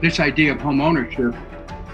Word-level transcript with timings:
this 0.00 0.20
idea 0.20 0.52
of 0.52 0.60
home 0.60 0.80
ownership 0.80 1.34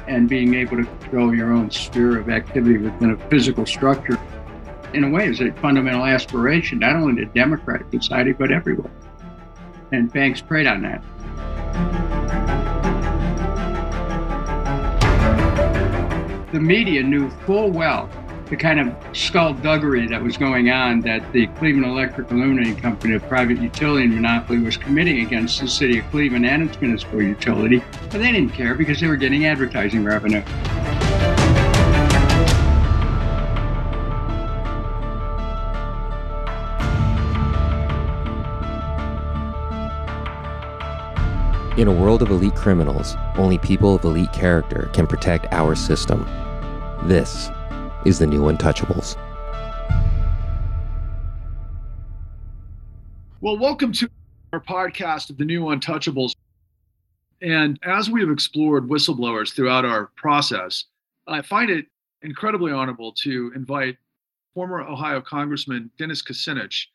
and 0.09 0.29
being 0.29 0.55
able 0.55 0.77
to 0.77 0.85
control 0.85 1.35
your 1.35 1.53
own 1.53 1.71
sphere 1.71 2.19
of 2.19 2.29
activity 2.29 2.79
within 2.79 3.11
a 3.11 3.29
physical 3.29 3.65
structure, 3.65 4.19
in 4.93 5.05
a 5.05 5.09
way, 5.09 5.27
is 5.27 5.41
a 5.41 5.53
fundamental 5.53 6.05
aspiration, 6.05 6.81
not 6.81 6.97
only 6.97 7.25
to 7.25 7.31
democratic 7.33 7.87
society, 7.91 8.33
but 8.33 8.51
everywhere. 8.51 8.91
And 9.93 10.13
banks 10.13 10.41
preyed 10.41 10.67
on 10.67 10.83
that. 10.83 11.03
The 16.53 16.61
media 16.61 17.03
knew 17.03 17.31
full 17.47 17.71
well 17.71 18.11
the 18.53 18.57
kind 18.59 18.79
of 18.79 18.95
skullduggery 19.17 20.07
that 20.07 20.23
was 20.23 20.37
going 20.37 20.69
on 20.69 21.01
that 21.01 21.33
the 21.33 21.47
Cleveland 21.57 21.87
Electric 21.87 22.31
Illuminating 22.31 22.77
Company, 22.77 23.15
a 23.15 23.21
private 23.21 23.57
utility 23.57 24.05
and 24.05 24.15
monopoly, 24.15 24.59
was 24.59 24.77
committing 24.77 25.25
against 25.25 25.59
the 25.59 25.67
city 25.67 26.01
of 26.01 26.11
Cleveland 26.11 26.45
and 26.45 26.69
its 26.69 26.79
municipal 26.79 27.23
utility. 27.23 27.83
But 28.11 28.21
they 28.21 28.31
didn't 28.31 28.51
care 28.51 28.75
because 28.75 29.01
they 29.01 29.07
were 29.07 29.17
getting 29.17 29.47
advertising 29.47 30.05
revenue. 30.05 30.43
In 41.79 41.89
a 41.89 41.91
world 41.91 42.21
of 42.21 42.29
elite 42.29 42.55
criminals, 42.55 43.17
only 43.37 43.57
people 43.57 43.95
of 43.95 44.05
elite 44.05 44.35
character 44.35 44.91
can 44.93 45.07
protect 45.07 45.47
our 45.53 45.75
system. 45.75 46.29
This 47.05 47.51
is 48.05 48.19
the 48.19 48.27
new 48.27 48.43
Untouchables. 48.43 49.17
Well, 53.41 53.59
welcome 53.59 53.93
to 53.93 54.09
our 54.53 54.61
podcast 54.61 55.31
of 55.31 55.39
the 55.39 55.45
new 55.45 55.63
Untouchables. 55.63 56.35
And 57.41 57.79
as 57.83 58.11
we 58.11 58.21
have 58.21 58.31
explored 58.31 58.89
whistleblowers 58.89 59.53
throughout 59.53 59.85
our 59.85 60.07
process, 60.17 60.85
I 61.27 61.43
find 61.43 61.71
it 61.71 61.87
incredibly 62.23 62.73
honorable 62.73 63.13
to 63.23 63.53
invite 63.55 63.97
former 64.55 64.81
Ohio 64.81 65.21
Congressman 65.21 65.91
Dennis 65.99 66.23
Kucinich 66.23 66.87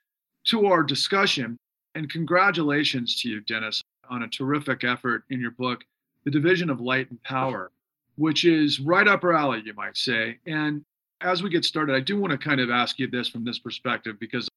to 0.45 0.65
our 0.67 0.83
discussion. 0.83 1.57
And 1.95 2.09
congratulations 2.09 3.21
to 3.21 3.29
you, 3.29 3.41
Dennis, 3.41 3.81
on 4.09 4.23
a 4.23 4.27
terrific 4.27 4.83
effort 4.83 5.23
in 5.29 5.41
your 5.41 5.51
book, 5.51 5.83
The 6.23 6.31
Division 6.31 6.69
of 6.69 6.79
Light 6.79 7.09
and 7.09 7.21
Power, 7.23 7.71
which 8.15 8.45
is 8.45 8.79
right 8.79 9.07
up 9.07 9.23
our 9.23 9.33
alley, 9.33 9.61
you 9.65 9.73
might 9.73 9.97
say. 9.97 10.37
And 10.45 10.85
as 11.21 11.41
we 11.41 11.49
get 11.49 11.65
started, 11.65 11.95
I 11.95 11.99
do 11.99 12.19
want 12.19 12.31
to 12.31 12.37
kind 12.37 12.61
of 12.61 12.69
ask 12.69 12.99
you 12.99 13.07
this 13.07 13.27
from 13.27 13.43
this 13.43 13.59
perspective 13.59 14.19
because 14.19 14.47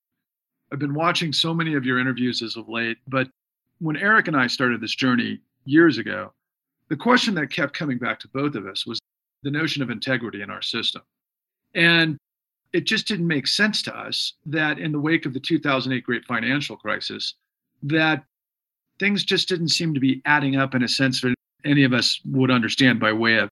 I've 0.72 0.78
been 0.78 0.94
watching 0.94 1.32
so 1.32 1.54
many 1.54 1.74
of 1.74 1.84
your 1.84 1.98
interviews 1.98 2.42
as 2.42 2.56
of 2.56 2.68
late. 2.68 2.98
But 3.08 3.28
when 3.80 3.96
Eric 3.96 4.28
and 4.28 4.36
I 4.36 4.46
started 4.46 4.80
this 4.80 4.94
journey 4.94 5.40
years 5.64 5.98
ago, 5.98 6.32
the 6.88 6.96
question 6.96 7.34
that 7.34 7.48
kept 7.48 7.72
coming 7.72 7.98
back 7.98 8.20
to 8.20 8.28
both 8.28 8.54
of 8.54 8.66
us 8.66 8.86
was 8.86 9.00
the 9.42 9.50
notion 9.50 9.82
of 9.82 9.90
integrity 9.90 10.42
in 10.42 10.50
our 10.50 10.62
system. 10.62 11.02
And 11.74 12.18
it 12.72 12.84
just 12.84 13.06
didn't 13.06 13.26
make 13.26 13.46
sense 13.46 13.82
to 13.82 13.96
us 13.96 14.34
that 14.46 14.78
in 14.78 14.92
the 14.92 15.00
wake 15.00 15.26
of 15.26 15.32
the 15.32 15.40
2008 15.40 16.04
great 16.04 16.24
financial 16.24 16.76
crisis, 16.76 17.34
that 17.82 18.24
things 18.98 19.24
just 19.24 19.48
didn't 19.48 19.68
seem 19.68 19.94
to 19.94 20.00
be 20.00 20.20
adding 20.24 20.56
up 20.56 20.74
in 20.74 20.82
a 20.82 20.88
sense 20.88 21.20
that 21.22 21.34
any 21.64 21.84
of 21.84 21.92
us 21.92 22.20
would 22.26 22.50
understand 22.50 23.00
by 23.00 23.12
way 23.12 23.38
of 23.38 23.48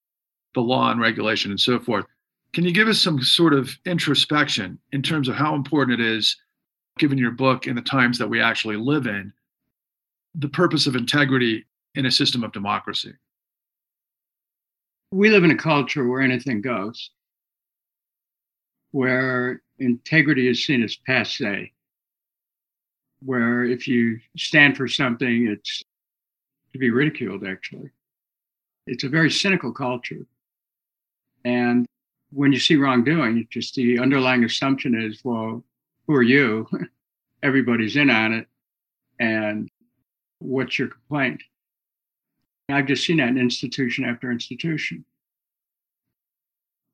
the 0.55 0.61
law 0.61 0.91
and 0.91 1.01
regulation 1.01 1.51
and 1.51 1.61
so 1.61 1.81
forth. 1.81 2.05
Can 2.53 2.65
you 2.65 2.73
give 2.73 2.89
us 2.89 3.01
some 3.01 3.23
sort 3.23 3.53
of 3.53 3.71
introspection 3.85 4.79
in 4.93 5.03
terms 5.03 5.29
of 5.29 5.35
how 5.35 5.55
important 5.55 6.01
it 6.01 6.05
is, 6.05 6.37
given 6.99 7.19
your 7.19 7.31
book 7.31 7.67
and 7.67 7.77
the 7.77 7.83
times 7.83 8.19
that 8.19 8.29
we 8.29 8.41
actually 8.41 8.77
live 8.77 9.07
in, 9.07 9.33
the 10.35 10.49
purpose 10.49 10.87
of 10.87 10.97
integrity 10.97 11.67
in 11.95 12.07
a 12.07 12.11
system 12.11 12.43
of 12.43 12.53
democracy? 12.53 13.13
We 15.13 15.31
live 15.31 15.45
in 15.45 15.51
a 15.51 15.57
culture 15.57 16.07
where 16.07 16.21
anything 16.21 16.61
goes, 16.61 17.11
where 18.91 19.63
integrity 19.79 20.49
is 20.49 20.65
seen 20.65 20.83
as 20.83 20.97
passe, 20.97 21.73
where 23.25 23.65
if 23.65 23.87
you 23.87 24.21
stand 24.37 24.77
for 24.77 24.89
something, 24.89 25.49
it's 25.49 25.83
to 26.73 26.79
be 26.79 26.91
ridiculed, 26.91 27.47
actually. 27.47 27.91
It's 28.87 29.05
a 29.05 29.09
very 29.09 29.31
cynical 29.31 29.73
culture. 29.73 30.27
And 31.45 31.87
when 32.31 32.53
you 32.53 32.59
see 32.59 32.77
wrongdoing, 32.77 33.47
just 33.51 33.75
the 33.75 33.99
underlying 33.99 34.45
assumption 34.45 35.01
is, 35.01 35.21
well, 35.25 35.65
who 36.07 36.15
are 36.15 36.23
you? 36.23 36.69
Everybody's 37.43 37.97
in 37.97 38.11
on 38.11 38.33
it. 38.33 38.47
And 39.19 39.69
what's 40.39 40.79
your 40.79 40.89
complaint? 40.89 41.43
I've 42.71 42.87
just 42.87 43.07
seen 43.07 43.17
that 43.17 43.29
in 43.29 43.39
institution 43.39 44.05
after 44.05 44.31
institution. 44.31 45.05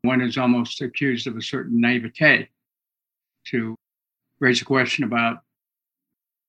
One 0.02 0.20
is 0.20 0.38
almost 0.38 0.80
accused 0.82 1.26
of 1.26 1.36
a 1.36 1.42
certain 1.42 1.80
naivete 1.80 2.48
to 3.46 3.74
raise 4.38 4.62
a 4.62 4.64
question 4.64 5.04
about 5.04 5.38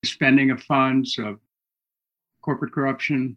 spending 0.04 0.50
of 0.50 0.62
funds, 0.62 1.18
of 1.18 1.40
corporate 2.42 2.72
corruption. 2.72 3.36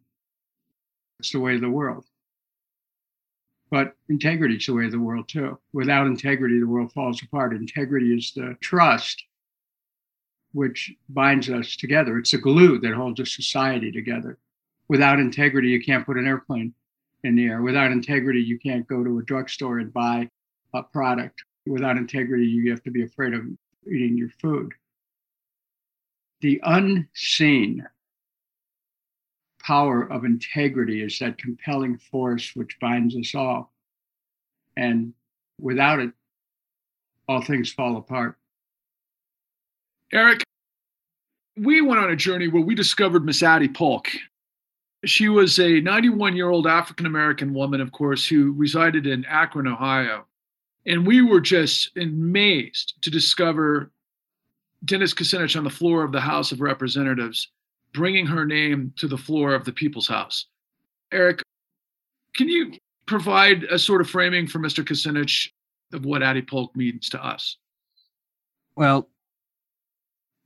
It's 1.20 1.32
the 1.32 1.40
way 1.40 1.56
of 1.56 1.62
the 1.62 1.70
world. 1.70 2.06
But 3.72 3.96
integrity 4.10 4.56
is 4.56 4.66
the 4.66 4.74
way 4.74 4.86
of 4.86 4.92
the 4.92 5.00
world 5.00 5.28
too. 5.28 5.60
Without 5.74 6.08
integrity, 6.08 6.60
the 6.60 6.68
world 6.68 6.92
falls 6.92 7.22
apart. 7.22 7.54
Integrity 7.54 8.16
is 8.16 8.32
the 8.36 8.56
trust 8.62 9.24
which 10.54 10.92
binds 11.10 11.50
us 11.50 11.76
together. 11.76 12.18
It's 12.18 12.32
the 12.32 12.40
glue 12.40 12.80
that 12.80 12.94
holds 12.94 13.20
a 13.20 13.26
society 13.26 13.92
together. 13.92 14.40
Without 14.88 15.20
integrity, 15.20 15.70
you 15.70 15.82
can't 15.82 16.06
put 16.06 16.18
an 16.18 16.26
airplane 16.26 16.74
in 17.24 17.36
the 17.36 17.46
air. 17.46 17.62
Without 17.62 17.92
integrity, 17.92 18.42
you 18.42 18.58
can't 18.58 18.88
go 18.88 19.04
to 19.04 19.20
a 19.20 19.24
drugstore 19.24 19.78
and 19.80 19.94
buy 19.94 20.30
a 20.74 20.82
product. 20.82 21.44
Without 21.68 21.98
integrity, 21.98 22.46
you 22.46 22.72
have 22.72 22.82
to 22.84 22.92
be 22.92 23.04
afraid 23.04 23.34
of 23.34 23.44
eating 23.86 24.18
your 24.18 24.30
food. 24.42 24.74
The 26.42 26.60
unseen 26.64 27.86
power 29.70 30.12
of 30.12 30.26
integrity 30.26 31.04
is 31.04 31.20
that 31.20 31.38
compelling 31.38 31.96
force 31.96 32.56
which 32.56 32.80
binds 32.82 33.16
us 33.16 33.36
all. 33.36 33.72
And 34.76 35.14
without 35.62 36.00
it, 36.00 36.10
all 37.28 37.44
things 37.44 37.72
fall 37.72 37.96
apart. 37.98 38.36
Eric, 40.12 40.42
we 41.56 41.82
went 41.82 42.02
on 42.02 42.10
a 42.10 42.16
journey 42.16 42.48
where 42.48 42.64
we 42.64 42.74
discovered 42.74 43.24
Miss 43.24 43.44
Addie 43.44 43.68
Polk. 43.68 44.08
She 45.06 45.30
was 45.30 45.60
a 45.60 45.82
91 45.82 46.36
year 46.36 46.50
old 46.50 46.66
African 46.66 47.06
American 47.06 47.54
woman, 47.54 47.80
of 47.80 47.92
course, 47.92 48.28
who 48.28 48.54
resided 48.54 49.06
in 49.06 49.24
Akron, 49.26 49.68
Ohio. 49.68 50.26
And 50.88 51.06
we 51.06 51.22
were 51.22 51.42
just 51.42 51.96
amazed 51.96 52.96
to 53.04 53.12
discover 53.12 53.92
Dennis 54.84 55.14
Kucinich 55.14 55.56
on 55.56 55.64
the 55.64 55.70
floor 55.70 56.04
of 56.04 56.12
the 56.12 56.22
House 56.22 56.52
of 56.52 56.60
Representatives 56.60 57.52
bringing 57.94 58.26
her 58.26 58.46
name 58.46 58.94
to 58.98 59.08
the 59.08 59.18
floor 59.18 59.54
of 59.54 59.66
the 59.66 59.72
People's 59.72 60.08
House. 60.08 60.46
Eric, 61.12 61.42
can 62.36 62.48
you 62.48 62.74
provide 63.06 63.64
a 63.64 63.80
sort 63.80 64.02
of 64.02 64.10
framing 64.10 64.48
for 64.48 64.60
Mr. 64.60 64.84
Kucinich 64.84 65.50
of 65.94 66.06
what 66.06 66.22
Addie 66.22 66.44
Polk 66.44 66.76
means 66.76 67.10
to 67.10 67.26
us? 67.26 67.58
Well, 68.76 69.10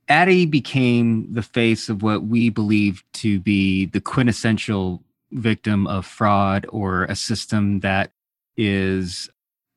Addie 0.08 0.46
became 0.46 1.32
the 1.32 1.42
face 1.42 1.88
of 1.88 2.02
what 2.02 2.24
we 2.24 2.50
believe 2.50 3.02
to 3.14 3.38
be 3.40 3.86
the 3.86 4.00
quintessential 4.00 5.02
victim 5.32 5.86
of 5.86 6.06
fraud 6.06 6.66
or 6.68 7.04
a 7.04 7.16
system 7.16 7.80
that 7.80 8.12
is 8.56 9.28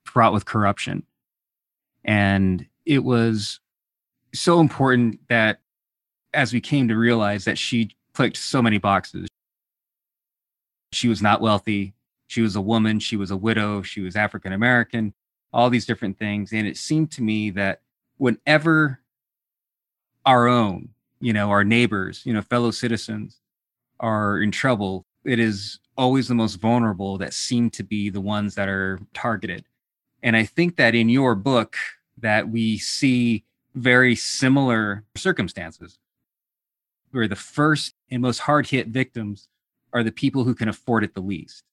fraught 0.05 0.34
with 0.34 0.45
corruption. 0.45 1.03
And 2.03 2.66
it 2.85 3.03
was 3.03 3.59
so 4.34 4.59
important 4.59 5.19
that 5.29 5.59
as 6.34 6.53
we 6.53 6.62
came 6.62 6.88
to 6.88 6.96
realize 6.96 7.46
that 7.46 7.58
she 7.58 7.96
clicked 8.14 8.38
so 8.38 8.62
many 8.62 8.78
boxes. 8.78 9.28
She 10.91 11.08
was 11.08 11.22
not 11.22 11.41
wealthy. 11.41 11.94
She 12.28 12.41
was 12.41 12.56
a 12.56 12.62
woman. 12.62 13.00
She 13.00 13.16
was 13.16 13.32
a 13.32 13.38
widow. 13.38 13.82
She 13.82 14.02
was 14.02 14.16
African 14.16 14.53
American, 14.53 15.14
all 15.53 15.70
these 15.70 15.85
different 15.85 16.18
things. 16.18 16.53
And 16.53 16.68
it 16.68 16.78
seemed 16.78 17.12
to 17.12 17.24
me 17.24 17.52
that 17.52 17.82
whenever 18.18 19.00
our 20.26 20.47
own, 20.47 20.90
you 21.20 21.34
know, 21.34 21.50
our 21.50 21.64
neighbors, 21.64 22.26
you 22.26 22.34
know, 22.34 22.41
fellow 22.41 22.72
citizens 22.72 23.40
are 24.00 24.41
in 24.41 24.52
trouble, 24.52 25.06
it 25.24 25.40
is 25.40 25.79
always 25.97 26.28
the 26.28 26.35
most 26.35 26.56
vulnerable 26.56 27.18
that 27.18 27.34
seem 27.34 27.70
to 27.72 27.84
be 27.84 28.09
the 28.09 28.22
ones 28.22 28.56
that 28.56 28.70
are 28.70 29.00
targeted. 29.14 29.66
And 30.24 30.35
I 30.35 30.44
think 30.44 30.76
that 30.78 30.96
in 30.96 31.09
your 31.09 31.35
book 31.35 31.76
that 32.18 32.50
we 32.50 32.78
see 32.78 33.44
very 33.76 34.16
similar 34.16 35.03
circumstances 35.16 36.00
where 37.11 37.27
the 37.27 37.35
first 37.35 37.93
and 38.09 38.21
most 38.21 38.39
hard 38.39 38.67
hit 38.67 38.87
victims 38.87 39.47
are 39.93 40.03
the 40.03 40.11
people 40.11 40.43
who 40.43 40.53
can 40.53 40.69
afford 40.69 41.03
it 41.03 41.13
the 41.13 41.21
least. 41.21 41.63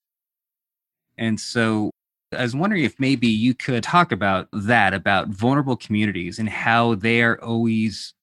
And 1.18 1.38
so 1.38 1.90
I 2.32 2.42
was 2.42 2.56
wondering 2.56 2.84
if 2.84 2.98
maybe 2.98 3.28
you 3.28 3.54
could 3.54 3.82
talk 3.82 4.12
about 4.12 4.48
that, 4.52 4.94
about 4.94 5.28
vulnerable 5.28 5.76
communities 5.76 6.38
and 6.38 6.48
how 6.48 6.94
they 6.94 7.22
are 7.22 7.40
always 7.42 8.14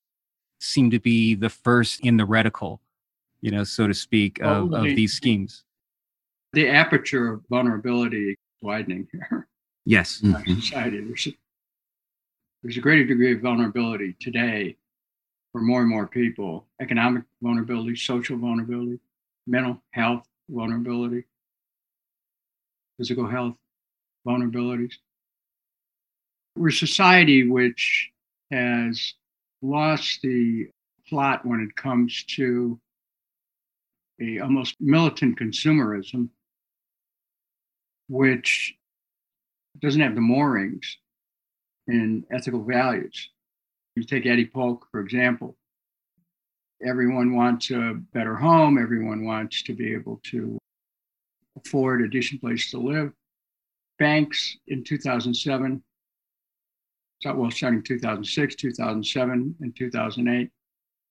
seem 0.59 0.91
to 0.91 0.99
be 0.99 1.35
the 1.35 1.49
first 1.49 2.01
in 2.01 2.17
the 2.17 2.25
reticle, 2.25 2.79
you 3.41 3.51
know, 3.51 3.63
so 3.63 3.87
to 3.87 3.93
speak, 3.93 4.39
of, 4.41 4.73
of 4.73 4.83
these 4.83 5.13
schemes. 5.13 5.63
the 6.53 6.67
aperture 6.67 7.33
of 7.33 7.41
vulnerability 7.49 8.35
widening 8.61 9.07
here. 9.11 9.47
Yes. 9.85 10.21
our 10.23 10.43
society. 10.47 11.01
There's 11.01 11.27
there's 12.61 12.77
a 12.77 12.81
greater 12.81 13.05
degree 13.05 13.33
of 13.33 13.41
vulnerability 13.41 14.15
today 14.19 14.75
for 15.51 15.61
more 15.61 15.81
and 15.81 15.89
more 15.89 16.07
people 16.07 16.65
economic 16.81 17.23
vulnerability, 17.41 17.95
social 17.95 18.37
vulnerability, 18.37 18.99
mental 19.47 19.81
health 19.91 20.25
vulnerability, 20.49 21.25
physical 22.97 23.27
health 23.27 23.55
vulnerabilities. 24.25 24.93
We're 26.55 26.69
a 26.69 26.73
society 26.73 27.47
which 27.47 28.11
has 28.51 29.13
lost 29.61 30.21
the 30.21 30.69
plot 31.07 31.45
when 31.45 31.61
it 31.61 31.75
comes 31.75 32.23
to 32.35 32.79
a 34.21 34.39
almost 34.39 34.75
militant 34.79 35.39
consumerism, 35.39 36.29
which 38.07 38.75
doesn't 39.79 40.01
have 40.01 40.15
the 40.15 40.21
moorings 40.21 40.97
in 41.87 42.25
ethical 42.31 42.63
values. 42.63 43.29
You 43.95 44.03
take 44.03 44.25
Addie 44.25 44.45
Polk, 44.45 44.87
for 44.91 45.01
example. 45.01 45.57
Everyone 46.83 47.35
wants 47.35 47.71
a 47.71 47.93
better 48.13 48.35
home. 48.35 48.77
Everyone 48.81 49.25
wants 49.25 49.63
to 49.63 49.73
be 49.73 49.93
able 49.93 50.19
to 50.31 50.57
afford 51.57 52.01
a 52.01 52.07
decent 52.09 52.41
place 52.41 52.71
to 52.71 52.77
live. 52.79 53.11
Banks 53.99 54.57
in 54.67 54.83
2007, 54.83 55.83
well, 57.25 57.51
starting 57.51 57.83
2006, 57.83 58.55
2007, 58.55 59.55
and 59.59 59.75
2008, 59.75 60.49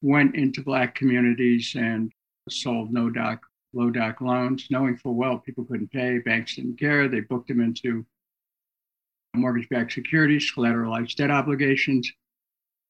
went 0.03 0.35
into 0.35 0.63
Black 0.63 0.95
communities 0.95 1.75
and 1.77 2.11
sold 2.49 2.93
no 2.93 3.11
doc, 3.11 3.41
low 3.75 3.91
doc 3.91 4.21
loans, 4.21 4.67
knowing 4.71 4.97
full 4.97 5.15
well 5.15 5.39
people 5.39 5.65
couldn't 5.65 5.93
pay. 5.93 6.19
Banks 6.19 6.57
didn't 6.57 6.81
care. 6.81 7.07
They 7.07 7.21
booked 7.21 7.49
them 7.49 7.61
into 7.61 8.05
mortgage 9.35 9.69
backed 9.69 9.93
securities, 9.93 10.51
collateralized 10.53 11.15
debt 11.15 11.31
obligations. 11.31 12.11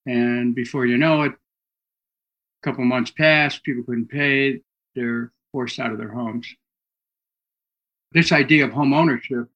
And 0.06 0.54
before 0.54 0.86
you 0.86 0.96
know 0.96 1.22
it, 1.22 1.32
a 1.32 2.62
couple 2.62 2.84
months 2.84 3.10
passed, 3.10 3.62
people 3.62 3.84
couldn't 3.84 4.08
pay, 4.08 4.60
they're 4.94 5.32
forced 5.52 5.78
out 5.78 5.92
of 5.92 5.98
their 5.98 6.12
homes. 6.12 6.46
This 8.12 8.32
idea 8.32 8.64
of 8.64 8.72
home 8.72 8.92
ownership 8.92 9.48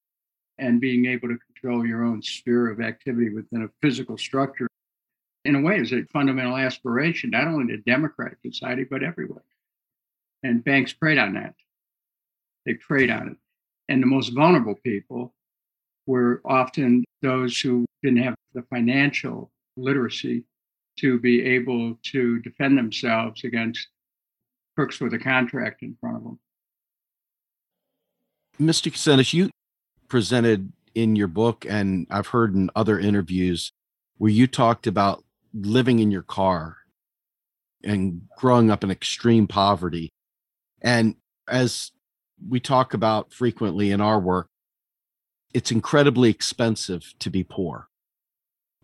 and 0.57 0.79
being 0.79 1.05
able 1.05 1.27
to 1.27 1.37
control 1.37 1.85
your 1.85 2.03
own 2.03 2.21
sphere 2.21 2.71
of 2.71 2.79
activity 2.79 3.29
within 3.29 3.63
a 3.63 3.69
physical 3.81 4.17
structure, 4.17 4.67
in 5.43 5.55
a 5.55 5.61
way, 5.61 5.77
is 5.77 5.91
a 5.91 6.03
fundamental 6.13 6.55
aspiration, 6.55 7.31
not 7.31 7.47
only 7.47 7.75
to 7.75 7.77
democratic 7.81 8.37
society, 8.45 8.85
but 8.89 9.03
everywhere. 9.03 9.43
And 10.43 10.63
banks 10.63 10.93
preyed 10.93 11.17
on 11.17 11.33
that. 11.33 11.55
They 12.65 12.75
preyed 12.75 13.11
on 13.11 13.29
it. 13.29 13.37
And 13.89 14.01
the 14.01 14.07
most 14.07 14.29
vulnerable 14.29 14.75
people 14.75 15.33
were 16.07 16.41
often 16.45 17.03
those 17.21 17.59
who 17.59 17.85
didn't 18.01 18.23
have 18.23 18.35
the 18.53 18.63
financial 18.63 19.51
literacy 19.77 20.45
to 20.99 21.19
be 21.19 21.43
able 21.43 21.97
to 22.03 22.39
defend 22.39 22.77
themselves 22.77 23.43
against 23.43 23.87
crooks 24.75 24.99
with 24.99 25.13
a 25.13 25.19
contract 25.19 25.81
in 25.81 25.95
front 25.99 26.17
of 26.17 26.23
them. 26.23 26.39
Mr. 28.59 28.91
Kucinich, 28.91 29.33
you 29.33 29.49
presented 30.07 30.71
in 30.93 31.15
your 31.15 31.27
book, 31.27 31.65
and 31.67 32.07
I've 32.09 32.27
heard 32.27 32.55
in 32.55 32.69
other 32.75 32.97
interviews 32.97 33.71
where 34.17 34.31
you 34.31 34.47
talked 34.47 34.87
about 34.87 35.23
living 35.53 35.99
in 35.99 36.11
your 36.11 36.21
car 36.21 36.77
and 37.83 38.21
growing 38.37 38.71
up 38.71 38.83
in 38.83 38.91
extreme 38.91 39.47
poverty. 39.47 40.09
And 40.81 41.15
as 41.47 41.91
we 42.47 42.59
talk 42.59 42.93
about 42.93 43.33
frequently 43.33 43.91
in 43.91 44.01
our 44.01 44.19
work, 44.19 44.47
it's 45.53 45.71
incredibly 45.71 46.29
expensive 46.29 47.13
to 47.19 47.29
be 47.29 47.43
poor. 47.43 47.87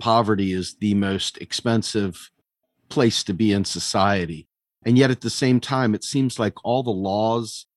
Poverty 0.02 0.52
is 0.52 0.78
the 0.80 0.96
most 0.96 1.38
expensive 1.38 2.32
place 2.90 3.24
to 3.24 3.36
be 3.36 3.54
in 3.54 3.64
society. 3.66 4.48
And 4.84 4.98
yet, 4.98 5.12
at 5.12 5.22
the 5.22 5.30
same 5.30 5.60
time, 5.60 5.94
it 5.94 6.04
seems 6.04 6.40
like 6.40 6.66
all 6.66 6.82
the 6.82 6.90
laws 6.90 7.68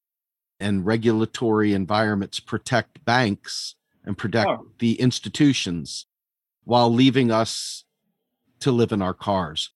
and 0.59 0.87
regulatory 0.87 1.75
environments 1.75 2.41
protect 2.41 3.05
banks 3.05 3.75
and 4.06 4.17
protect 4.17 4.49
oh. 4.49 4.67
the 4.79 4.99
institutions 4.99 6.06
while 6.65 6.91
leaving 6.91 7.31
us 7.31 7.85
to 8.61 8.73
live 8.73 8.91
in 8.91 9.03
our 9.03 9.12
cars. 9.12 9.70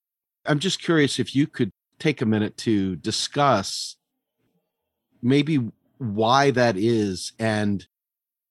I'm 0.46 0.58
just 0.58 0.82
curious 0.82 1.18
if 1.18 1.36
you 1.36 1.46
could 1.46 1.70
take 1.98 2.22
a 2.22 2.26
minute 2.26 2.56
to 2.58 2.96
discuss 2.96 3.96
maybe 5.20 5.70
why 5.98 6.50
that 6.52 6.78
is 6.78 7.34
and 7.38 7.86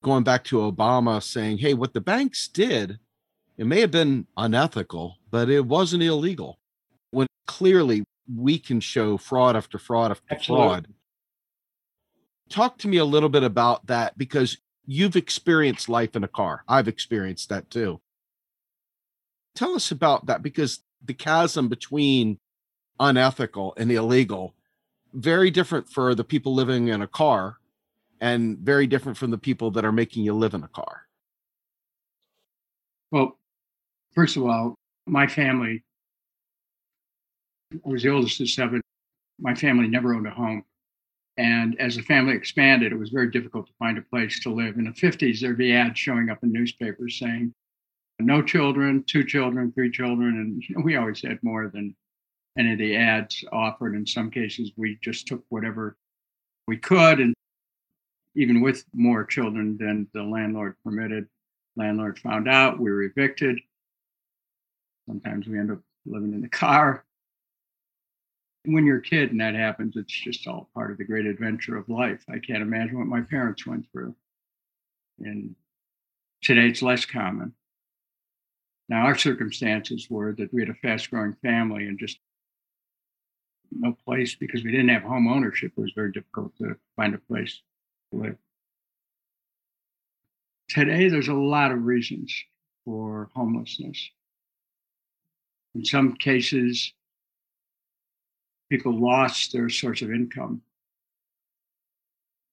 going 0.03 0.23
back 0.23 0.43
to 0.43 0.57
Obama 0.57 1.23
saying, 1.23 1.57
hey, 1.57 1.73
what 1.73 1.95
the 1.95 2.01
banks 2.01 2.47
did, 2.47 2.99
it 3.57 3.65
may 3.65 3.81
have 3.81 3.91
been 3.91 4.27
unethical, 4.37 5.17
but 5.31 5.49
it 5.49 5.65
wasn't 5.65 6.03
illegal. 6.03 6.59
When 7.11 7.27
clearly 7.47 8.03
we 8.33 8.59
can 8.59 8.79
show 8.79 9.17
fraud 9.17 9.55
after 9.55 9.79
fraud 9.79 10.11
after 10.11 10.25
Absolutely. 10.29 10.67
fraud. 10.67 10.87
Talk 12.49 12.77
to 12.79 12.87
me 12.87 12.97
a 12.97 13.05
little 13.05 13.29
bit 13.29 13.43
about 13.43 13.87
that 13.87 14.17
because 14.17 14.57
you've 14.85 15.15
experienced 15.15 15.89
life 15.89 16.15
in 16.15 16.23
a 16.23 16.27
car. 16.27 16.63
I've 16.67 16.87
experienced 16.87 17.49
that 17.49 17.69
too. 17.69 17.99
Tell 19.55 19.75
us 19.75 19.91
about 19.91 20.27
that 20.27 20.43
because 20.43 20.79
the 21.03 21.13
chasm 21.13 21.67
between 21.67 22.39
unethical 22.99 23.73
and 23.77 23.91
illegal 23.91 24.53
very 25.13 25.49
different 25.49 25.89
for 25.89 26.13
the 26.13 26.23
people 26.23 26.53
living 26.53 26.89
in 26.89 27.01
a 27.01 27.07
car 27.07 27.57
and 28.21 28.57
very 28.59 28.87
different 28.87 29.17
from 29.17 29.31
the 29.31 29.37
people 29.37 29.71
that 29.71 29.85
are 29.85 29.91
making 29.91 30.23
you 30.23 30.33
live 30.33 30.53
in 30.53 30.63
a 30.63 30.67
car? 30.67 31.03
Well, 33.11 33.37
first 34.17 34.35
of 34.35 34.43
all, 34.43 34.73
my 35.05 35.27
family, 35.27 35.83
I 37.71 37.77
was 37.87 38.01
the 38.01 38.09
oldest 38.09 38.41
of 38.41 38.49
seven. 38.49 38.81
My 39.39 39.53
family 39.53 39.87
never 39.87 40.15
owned 40.15 40.25
a 40.25 40.31
home. 40.31 40.63
And 41.37 41.79
as 41.79 41.97
the 41.97 42.01
family 42.01 42.33
expanded, 42.33 42.91
it 42.91 42.97
was 42.97 43.11
very 43.11 43.29
difficult 43.29 43.67
to 43.67 43.73
find 43.77 43.95
a 43.95 44.01
place 44.01 44.39
to 44.39 44.49
live. 44.49 44.77
In 44.77 44.85
the 44.85 44.89
50s, 44.89 45.39
there'd 45.39 45.55
be 45.55 45.71
ads 45.71 45.99
showing 45.99 46.31
up 46.31 46.39
in 46.41 46.51
newspapers 46.51 47.19
saying, 47.19 47.53
no 48.17 48.41
children, 48.41 49.03
two 49.05 49.23
children, 49.23 49.71
three 49.71 49.91
children. 49.91 50.63
And 50.73 50.83
we 50.83 50.95
always 50.95 51.21
had 51.21 51.37
more 51.43 51.67
than 51.67 51.95
any 52.57 52.71
of 52.71 52.79
the 52.79 52.95
ads 52.95 53.45
offered. 53.51 53.93
In 53.93 54.07
some 54.07 54.31
cases, 54.31 54.71
we 54.77 54.97
just 55.03 55.27
took 55.27 55.43
whatever 55.49 55.95
we 56.67 56.77
could 56.77 57.19
and 57.19 57.35
even 58.33 58.61
with 58.61 58.83
more 58.95 59.23
children 59.23 59.77
than 59.77 60.07
the 60.15 60.23
landlord 60.23 60.75
permitted. 60.83 61.27
Landlord 61.75 62.17
found 62.17 62.49
out, 62.49 62.79
we 62.79 62.89
were 62.89 63.03
evicted. 63.03 63.59
Sometimes 65.07 65.47
we 65.47 65.57
end 65.57 65.71
up 65.71 65.79
living 66.05 66.33
in 66.33 66.41
the 66.41 66.49
car. 66.49 67.03
When 68.65 68.85
you're 68.85 68.97
a 68.97 69.01
kid 69.01 69.31
and 69.31 69.39
that 69.39 69.55
happens, 69.55 69.95
it's 69.95 70.13
just 70.13 70.47
all 70.47 70.69
part 70.73 70.91
of 70.91 70.97
the 70.97 71.05
great 71.05 71.25
adventure 71.25 71.77
of 71.77 71.87
life. 71.87 72.23
I 72.29 72.39
can't 72.39 72.61
imagine 72.61 72.97
what 72.97 73.07
my 73.07 73.21
parents 73.21 73.65
went 73.65 73.89
through. 73.91 74.13
And 75.19 75.55
today 76.41 76.67
it's 76.67 76.81
less 76.81 77.05
common. 77.05 77.53
Now, 78.89 79.05
our 79.05 79.17
circumstances 79.17 80.07
were 80.09 80.33
that 80.33 80.53
we 80.53 80.61
had 80.61 80.69
a 80.69 80.73
fast 80.73 81.09
growing 81.09 81.35
family 81.41 81.87
and 81.87 81.99
just 81.99 82.19
no 83.71 83.97
place 84.05 84.35
because 84.35 84.63
we 84.63 84.71
didn't 84.71 84.89
have 84.89 85.03
home 85.03 85.27
ownership. 85.27 85.73
It 85.77 85.81
was 85.81 85.91
very 85.93 86.11
difficult 86.11 86.57
to 86.57 86.77
find 86.95 87.13
a 87.13 87.17
place 87.17 87.61
to 88.11 88.19
live. 88.19 88.37
Today, 90.69 91.09
there's 91.09 91.27
a 91.27 91.33
lot 91.33 91.71
of 91.71 91.85
reasons 91.85 92.33
for 92.85 93.29
homelessness. 93.33 94.09
In 95.77 95.85
some 95.85 96.13
cases, 96.15 96.91
people 98.69 98.99
lost 98.99 99.53
their 99.53 99.69
source 99.69 100.01
of 100.01 100.11
income. 100.11 100.63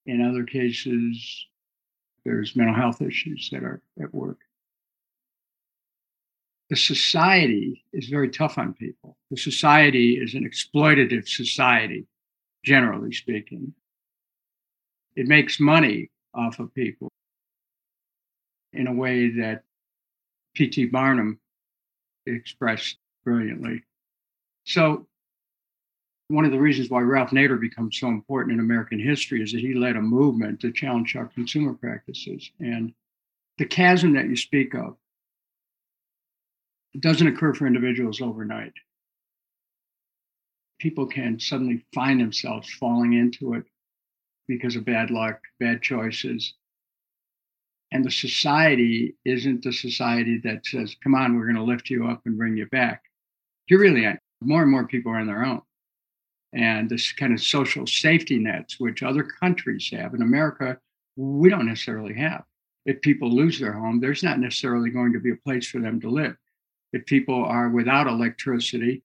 In 0.04 0.20
other 0.20 0.44
cases, 0.44 1.46
there's 2.24 2.54
mental 2.54 2.74
health 2.74 3.00
issues 3.00 3.48
that 3.50 3.64
are 3.64 3.80
at 3.98 4.14
work. 4.14 4.40
The 6.68 6.76
society 6.76 7.82
is 7.94 8.08
very 8.08 8.28
tough 8.28 8.58
on 8.58 8.74
people. 8.74 9.16
The 9.30 9.38
society 9.38 10.18
is 10.18 10.34
an 10.34 10.48
exploitative 10.48 11.26
society, 11.26 12.06
generally 12.62 13.12
speaking 13.12 13.74
it 15.16 15.26
makes 15.26 15.60
money 15.60 16.10
off 16.34 16.58
of 16.58 16.74
people 16.74 17.08
in 18.72 18.86
a 18.86 18.92
way 18.92 19.30
that 19.30 19.62
P.T. 20.54 20.86
Barnum 20.86 21.38
expressed 22.26 22.98
brilliantly. 23.24 23.82
So, 24.64 25.06
one 26.28 26.44
of 26.44 26.52
the 26.52 26.60
reasons 26.60 26.88
why 26.88 27.00
Ralph 27.00 27.30
Nader 27.30 27.60
becomes 27.60 27.98
so 27.98 28.08
important 28.08 28.54
in 28.54 28.60
American 28.60 28.98
history 28.98 29.42
is 29.42 29.52
that 29.52 29.60
he 29.60 29.74
led 29.74 29.96
a 29.96 30.00
movement 30.00 30.60
to 30.60 30.72
challenge 30.72 31.14
our 31.16 31.26
consumer 31.26 31.74
practices. 31.74 32.50
And 32.60 32.94
the 33.58 33.66
chasm 33.66 34.14
that 34.14 34.26
you 34.26 34.36
speak 34.36 34.74
of 34.74 34.96
doesn't 36.98 37.26
occur 37.26 37.52
for 37.54 37.66
individuals 37.66 38.20
overnight. 38.20 38.72
People 40.78 41.06
can 41.06 41.38
suddenly 41.40 41.84
find 41.94 42.20
themselves 42.20 42.72
falling 42.72 43.12
into 43.12 43.54
it 43.54 43.64
because 44.48 44.76
of 44.76 44.84
bad 44.84 45.10
luck, 45.10 45.40
bad 45.60 45.82
choices. 45.82 46.54
And 47.92 48.04
the 48.04 48.10
society 48.10 49.14
isn't 49.24 49.62
the 49.62 49.72
society 49.72 50.38
that 50.44 50.66
says, 50.66 50.96
come 51.02 51.14
on, 51.14 51.36
we're 51.36 51.44
going 51.46 51.56
to 51.56 51.62
lift 51.62 51.90
you 51.90 52.08
up 52.08 52.22
and 52.26 52.36
bring 52.36 52.56
you 52.56 52.66
back. 52.66 53.03
You 53.68 53.78
really. 53.78 54.06
More 54.40 54.62
and 54.62 54.70
more 54.70 54.86
people 54.86 55.12
are 55.12 55.18
on 55.18 55.26
their 55.26 55.44
own. 55.44 55.62
And 56.52 56.88
this 56.88 57.12
kind 57.12 57.32
of 57.32 57.40
social 57.40 57.86
safety 57.86 58.38
nets, 58.38 58.78
which 58.78 59.02
other 59.02 59.24
countries 59.24 59.88
have. 59.92 60.14
In 60.14 60.22
America, 60.22 60.78
we 61.16 61.48
don't 61.48 61.66
necessarily 61.66 62.14
have. 62.14 62.44
If 62.86 63.00
people 63.00 63.34
lose 63.34 63.58
their 63.58 63.72
home, 63.72 64.00
there's 64.00 64.22
not 64.22 64.38
necessarily 64.38 64.90
going 64.90 65.12
to 65.14 65.20
be 65.20 65.32
a 65.32 65.36
place 65.36 65.66
for 65.66 65.80
them 65.80 66.00
to 66.02 66.10
live. 66.10 66.36
If 66.92 67.06
people 67.06 67.44
are 67.44 67.70
without 67.70 68.06
electricity 68.06 69.02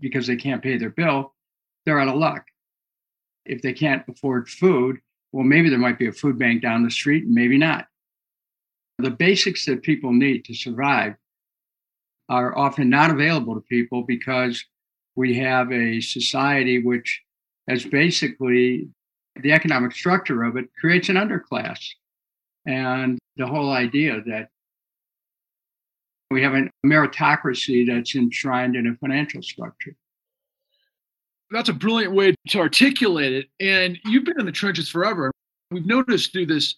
because 0.00 0.26
they 0.26 0.36
can't 0.36 0.62
pay 0.62 0.78
their 0.78 0.90
bill, 0.90 1.34
they're 1.84 2.00
out 2.00 2.08
of 2.08 2.16
luck. 2.16 2.44
If 3.44 3.62
they 3.62 3.72
can't 3.72 4.02
afford 4.08 4.48
food, 4.48 4.98
well, 5.32 5.44
maybe 5.44 5.68
there 5.68 5.78
might 5.78 5.98
be 5.98 6.08
a 6.08 6.12
food 6.12 6.38
bank 6.38 6.62
down 6.62 6.82
the 6.82 6.90
street, 6.90 7.24
maybe 7.26 7.58
not. 7.58 7.86
The 8.98 9.10
basics 9.10 9.66
that 9.66 9.82
people 9.82 10.12
need 10.12 10.44
to 10.46 10.54
survive 10.54 11.14
are 12.32 12.56
often 12.56 12.88
not 12.88 13.10
available 13.10 13.54
to 13.54 13.60
people 13.60 14.02
because 14.02 14.64
we 15.16 15.36
have 15.36 15.70
a 15.70 16.00
society 16.00 16.82
which 16.82 17.20
has 17.68 17.84
basically 17.84 18.88
the 19.42 19.52
economic 19.52 19.92
structure 19.92 20.42
of 20.42 20.56
it 20.56 20.64
creates 20.80 21.10
an 21.10 21.16
underclass. 21.16 21.78
And 22.64 23.18
the 23.36 23.46
whole 23.46 23.70
idea 23.70 24.22
that 24.26 24.48
we 26.30 26.42
have 26.42 26.54
a 26.54 26.70
meritocracy 26.86 27.86
that's 27.86 28.14
enshrined 28.14 28.76
in 28.76 28.86
a 28.86 28.96
financial 28.96 29.42
structure. 29.42 29.94
That's 31.50 31.68
a 31.68 31.74
brilliant 31.74 32.14
way 32.14 32.34
to 32.48 32.58
articulate 32.60 33.34
it. 33.34 33.46
And 33.60 33.98
you've 34.06 34.24
been 34.24 34.40
in 34.40 34.46
the 34.46 34.52
trenches 34.52 34.88
forever. 34.88 35.30
We've 35.70 35.84
noticed 35.84 36.32
through 36.32 36.46
this 36.46 36.76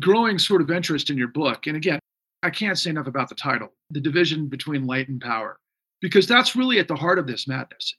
growing 0.00 0.40
sort 0.40 0.62
of 0.62 0.70
interest 0.72 1.10
in 1.10 1.16
your 1.16 1.28
book. 1.28 1.68
And 1.68 1.76
again, 1.76 2.00
I 2.42 2.50
can't 2.50 2.78
say 2.78 2.90
enough 2.90 3.06
about 3.06 3.28
the 3.28 3.34
title, 3.34 3.72
The 3.90 4.00
Division 4.00 4.48
Between 4.48 4.86
Light 4.86 5.08
and 5.08 5.20
Power, 5.20 5.58
because 6.00 6.26
that's 6.26 6.56
really 6.56 6.78
at 6.78 6.88
the 6.88 6.96
heart 6.96 7.18
of 7.18 7.26
this 7.26 7.48
madness. 7.48 7.94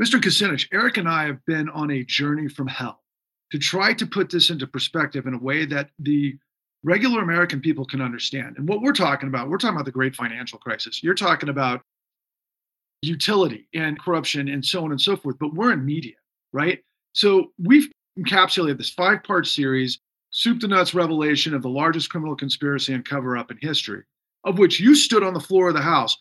Mr. 0.00 0.20
Kucinich, 0.20 0.68
Eric 0.72 0.96
and 0.96 1.08
I 1.08 1.26
have 1.26 1.44
been 1.46 1.68
on 1.68 1.90
a 1.90 2.04
journey 2.04 2.48
from 2.48 2.66
hell 2.66 3.00
to 3.52 3.58
try 3.58 3.94
to 3.94 4.06
put 4.06 4.30
this 4.30 4.50
into 4.50 4.66
perspective 4.66 5.26
in 5.26 5.34
a 5.34 5.38
way 5.38 5.64
that 5.66 5.90
the 6.00 6.36
regular 6.82 7.22
American 7.22 7.60
people 7.60 7.84
can 7.84 8.00
understand. 8.00 8.56
And 8.58 8.68
what 8.68 8.82
we're 8.82 8.92
talking 8.92 9.28
about, 9.28 9.48
we're 9.48 9.58
talking 9.58 9.76
about 9.76 9.86
the 9.86 9.92
great 9.92 10.16
financial 10.16 10.58
crisis. 10.58 11.02
You're 11.02 11.14
talking 11.14 11.48
about 11.48 11.80
utility 13.02 13.68
and 13.74 14.00
corruption 14.00 14.48
and 14.48 14.64
so 14.64 14.84
on 14.84 14.90
and 14.90 15.00
so 15.00 15.16
forth, 15.16 15.36
but 15.38 15.54
we're 15.54 15.72
in 15.72 15.84
media, 15.84 16.14
right? 16.52 16.80
So 17.14 17.52
we've 17.58 17.90
encapsulated 18.18 18.78
this 18.78 18.90
five 18.90 19.22
part 19.22 19.46
series, 19.46 19.98
soup 20.34 20.58
to 20.58 20.66
nuts 20.66 20.94
revelation 20.94 21.54
of 21.54 21.62
the 21.62 21.68
largest 21.68 22.10
criminal 22.10 22.34
conspiracy 22.34 22.92
and 22.92 23.04
cover 23.04 23.36
up 23.36 23.52
in 23.52 23.58
history, 23.60 24.02
of 24.42 24.58
which 24.58 24.80
you 24.80 24.92
stood 24.96 25.22
on 25.22 25.32
the 25.32 25.40
floor 25.40 25.68
of 25.68 25.74
the 25.74 25.80
House 25.80 26.16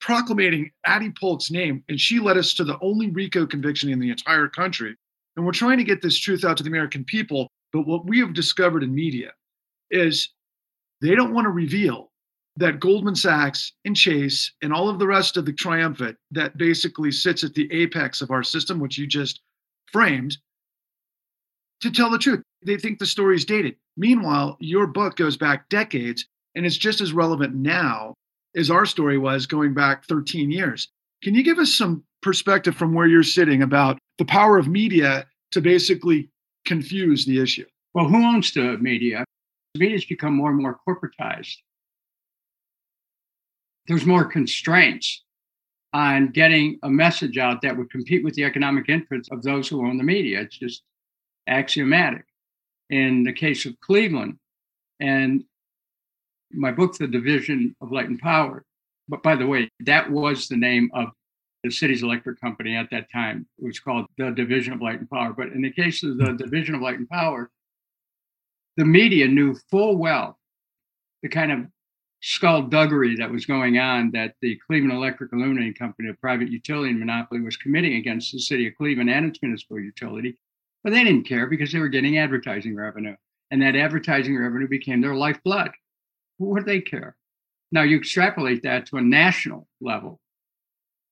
proclamating 0.00 0.70
Addie 0.84 1.12
Polk's 1.20 1.50
name, 1.50 1.84
and 1.88 2.00
she 2.00 2.18
led 2.18 2.38
us 2.38 2.54
to 2.54 2.64
the 2.64 2.78
only 2.80 3.10
RICO 3.10 3.46
conviction 3.46 3.90
in 3.90 4.00
the 4.00 4.10
entire 4.10 4.48
country. 4.48 4.96
And 5.36 5.44
we're 5.44 5.52
trying 5.52 5.78
to 5.78 5.84
get 5.84 6.00
this 6.00 6.18
truth 6.18 6.44
out 6.44 6.56
to 6.56 6.62
the 6.62 6.70
American 6.70 7.04
people. 7.04 7.46
But 7.74 7.86
what 7.86 8.06
we 8.06 8.18
have 8.20 8.34
discovered 8.34 8.82
in 8.82 8.94
media 8.94 9.32
is 9.90 10.30
they 11.02 11.14
don't 11.14 11.34
want 11.34 11.44
to 11.44 11.50
reveal 11.50 12.10
that 12.56 12.80
Goldman 12.80 13.14
Sachs 13.14 13.72
and 13.84 13.94
Chase 13.94 14.50
and 14.62 14.72
all 14.72 14.88
of 14.88 14.98
the 14.98 15.06
rest 15.06 15.36
of 15.36 15.44
the 15.44 15.52
triumvirate 15.52 16.16
that 16.32 16.56
basically 16.56 17.12
sits 17.12 17.44
at 17.44 17.54
the 17.54 17.70
apex 17.70 18.22
of 18.22 18.30
our 18.30 18.42
system, 18.42 18.80
which 18.80 18.98
you 18.98 19.06
just 19.06 19.40
framed, 19.92 20.36
to 21.82 21.90
tell 21.90 22.10
the 22.10 22.18
truth. 22.18 22.42
They 22.64 22.76
think 22.76 22.98
the 22.98 23.06
story 23.06 23.36
is 23.36 23.44
dated. 23.44 23.76
Meanwhile, 23.96 24.56
your 24.60 24.86
book 24.86 25.16
goes 25.16 25.36
back 25.36 25.68
decades 25.68 26.26
and 26.54 26.66
it's 26.66 26.76
just 26.76 27.00
as 27.00 27.12
relevant 27.12 27.54
now 27.54 28.14
as 28.54 28.70
our 28.70 28.86
story 28.86 29.18
was 29.18 29.46
going 29.46 29.74
back 29.74 30.04
13 30.06 30.50
years. 30.50 30.88
Can 31.22 31.34
you 31.34 31.42
give 31.42 31.58
us 31.58 31.74
some 31.74 32.04
perspective 32.20 32.76
from 32.76 32.94
where 32.94 33.06
you're 33.06 33.22
sitting 33.22 33.62
about 33.62 33.98
the 34.18 34.24
power 34.24 34.58
of 34.58 34.68
media 34.68 35.26
to 35.52 35.60
basically 35.60 36.28
confuse 36.64 37.24
the 37.24 37.40
issue? 37.40 37.66
Well, 37.94 38.08
who 38.08 38.24
owns 38.24 38.52
the 38.52 38.78
media? 38.78 39.24
The 39.74 39.80
media's 39.80 40.04
become 40.04 40.36
more 40.36 40.50
and 40.50 40.60
more 40.60 40.78
corporatized. 40.86 41.56
There's 43.86 44.06
more 44.06 44.24
constraints 44.24 45.24
on 45.92 46.28
getting 46.28 46.78
a 46.82 46.88
message 46.88 47.36
out 47.36 47.62
that 47.62 47.76
would 47.76 47.90
compete 47.90 48.24
with 48.24 48.34
the 48.34 48.44
economic 48.44 48.88
interests 48.88 49.30
of 49.30 49.42
those 49.42 49.68
who 49.68 49.86
own 49.86 49.98
the 49.98 50.04
media. 50.04 50.40
It's 50.40 50.58
just 50.58 50.82
axiomatic. 51.46 52.24
In 52.92 53.24
the 53.24 53.32
case 53.32 53.64
of 53.64 53.80
Cleveland, 53.80 54.36
and 55.00 55.44
my 56.52 56.70
book, 56.70 56.94
The 56.94 57.06
Division 57.06 57.74
of 57.80 57.90
Light 57.90 58.10
and 58.10 58.18
Power. 58.18 58.66
But 59.08 59.22
by 59.22 59.34
the 59.34 59.46
way, 59.46 59.70
that 59.80 60.10
was 60.10 60.46
the 60.46 60.58
name 60.58 60.90
of 60.92 61.08
the 61.64 61.70
city's 61.70 62.02
electric 62.02 62.38
company 62.38 62.76
at 62.76 62.90
that 62.90 63.10
time. 63.10 63.46
It 63.58 63.64
was 63.64 63.80
called 63.80 64.04
the 64.18 64.30
Division 64.32 64.74
of 64.74 64.82
Light 64.82 64.98
and 64.98 65.08
Power. 65.08 65.32
But 65.32 65.48
in 65.48 65.62
the 65.62 65.72
case 65.72 66.02
of 66.02 66.18
the 66.18 66.34
Division 66.34 66.74
of 66.74 66.82
Light 66.82 66.98
and 66.98 67.08
Power, 67.08 67.50
the 68.76 68.84
media 68.84 69.26
knew 69.26 69.56
full 69.70 69.96
well 69.96 70.38
the 71.22 71.30
kind 71.30 71.50
of 71.50 71.60
skullduggery 72.20 73.16
that 73.16 73.30
was 73.30 73.46
going 73.46 73.78
on 73.78 74.10
that 74.10 74.34
the 74.42 74.60
Cleveland 74.66 74.92
Electric 74.92 75.32
Illuminating 75.32 75.72
Company, 75.72 76.10
a 76.10 76.14
private 76.14 76.50
utility 76.50 76.92
monopoly, 76.92 77.40
was 77.40 77.56
committing 77.56 77.94
against 77.94 78.32
the 78.32 78.38
city 78.38 78.68
of 78.68 78.74
Cleveland 78.76 79.08
and 79.08 79.24
its 79.24 79.40
municipal 79.40 79.80
utility. 79.80 80.36
But 80.82 80.92
they 80.92 81.04
didn't 81.04 81.28
care 81.28 81.46
because 81.46 81.72
they 81.72 81.78
were 81.78 81.88
getting 81.88 82.18
advertising 82.18 82.74
revenue. 82.74 83.16
And 83.50 83.62
that 83.62 83.76
advertising 83.76 84.36
revenue 84.36 84.68
became 84.68 85.00
their 85.00 85.14
lifeblood. 85.14 85.70
What 86.38 86.60
do 86.60 86.64
they 86.64 86.80
care? 86.80 87.16
Now 87.70 87.82
you 87.82 87.96
extrapolate 87.96 88.62
that 88.62 88.86
to 88.86 88.96
a 88.96 89.02
national 89.02 89.68
level. 89.80 90.20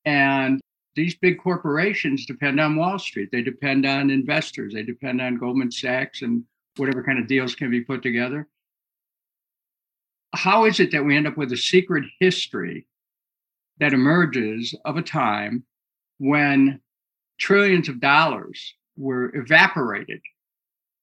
And 0.04 0.60
these 0.96 1.14
big 1.14 1.38
corporations 1.38 2.26
depend 2.26 2.60
on 2.60 2.76
Wall 2.76 2.98
Street. 2.98 3.28
They 3.30 3.42
depend 3.42 3.86
on 3.86 4.10
investors. 4.10 4.74
They 4.74 4.82
depend 4.82 5.20
on 5.20 5.38
Goldman 5.38 5.70
Sachs 5.70 6.22
and 6.22 6.44
whatever 6.76 7.02
kind 7.04 7.18
of 7.18 7.26
deals 7.26 7.54
can 7.54 7.70
be 7.70 7.82
put 7.82 8.02
together. 8.02 8.48
How 10.34 10.64
is 10.64 10.80
it 10.80 10.92
that 10.92 11.04
we 11.04 11.16
end 11.16 11.26
up 11.26 11.36
with 11.36 11.52
a 11.52 11.56
secret 11.56 12.04
history 12.18 12.86
that 13.78 13.92
emerges 13.92 14.74
of 14.84 14.96
a 14.96 15.02
time 15.02 15.64
when 16.18 16.80
trillions 17.38 17.88
of 17.88 18.00
dollars 18.00 18.74
were 18.96 19.34
evaporated 19.34 20.20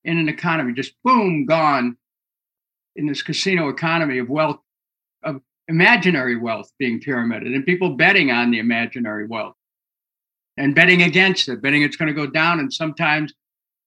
in 0.04 0.18
an 0.18 0.30
economy, 0.30 0.74
just 0.74 0.94
boom, 1.04 1.46
gone 1.46 1.98
in 2.96 3.08
this 3.08 3.22
casino 3.22 3.70
economy 3.70 4.20
of 4.20 4.30
wealth, 4.30 4.60
of 5.24 5.42
imaginary 5.68 6.38
wealth 6.38 6.72
being 6.80 7.00
pyramided 7.00 7.54
and 7.54 7.66
people 7.66 7.96
betting 7.96 8.32
on 8.32 8.52
the 8.52 8.60
imaginary 8.60 9.28
wealth 9.28 9.56
and 10.58 10.74
betting 10.74 11.04
against 11.04 11.50
it, 11.50 11.62
betting 11.62 11.84
it's 11.84 11.98
going 11.98 12.08
to 12.08 12.14
go 12.14 12.28
down, 12.28 12.60
and 12.60 12.74
sometimes 12.74 13.34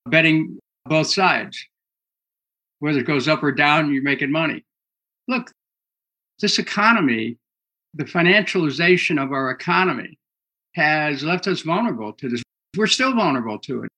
betting 0.07 0.59
both 0.85 1.09
sides. 1.09 1.63
Whether 2.79 3.01
it 3.01 3.07
goes 3.07 3.29
up 3.29 3.43
or 3.43 3.53
down, 3.53 3.93
you're 3.93 4.03
making 4.03 4.31
money. 4.31 4.65
Look, 5.29 5.53
this 6.41 6.59
economy, 6.59 7.37
the 7.95 8.05
financialization 8.05 9.23
of 9.23 9.33
our 9.33 9.51
economy, 9.51 10.19
has 10.75 11.23
left 11.23 11.47
us 11.47 11.61
vulnerable 11.61 12.13
to 12.15 12.29
this. 12.29 12.43
We're 12.77 12.87
still 12.87 13.15
vulnerable 13.15 13.59
to 13.61 13.85
it. 13.85 13.91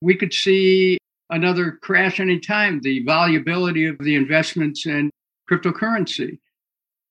We 0.00 0.14
could 0.14 0.32
see 0.32 0.98
another 1.30 1.72
crash 1.72 2.20
anytime. 2.20 2.80
The 2.80 3.02
volubility 3.04 3.86
of 3.86 3.98
the 3.98 4.14
investments 4.14 4.86
in 4.86 5.10
cryptocurrency 5.50 6.38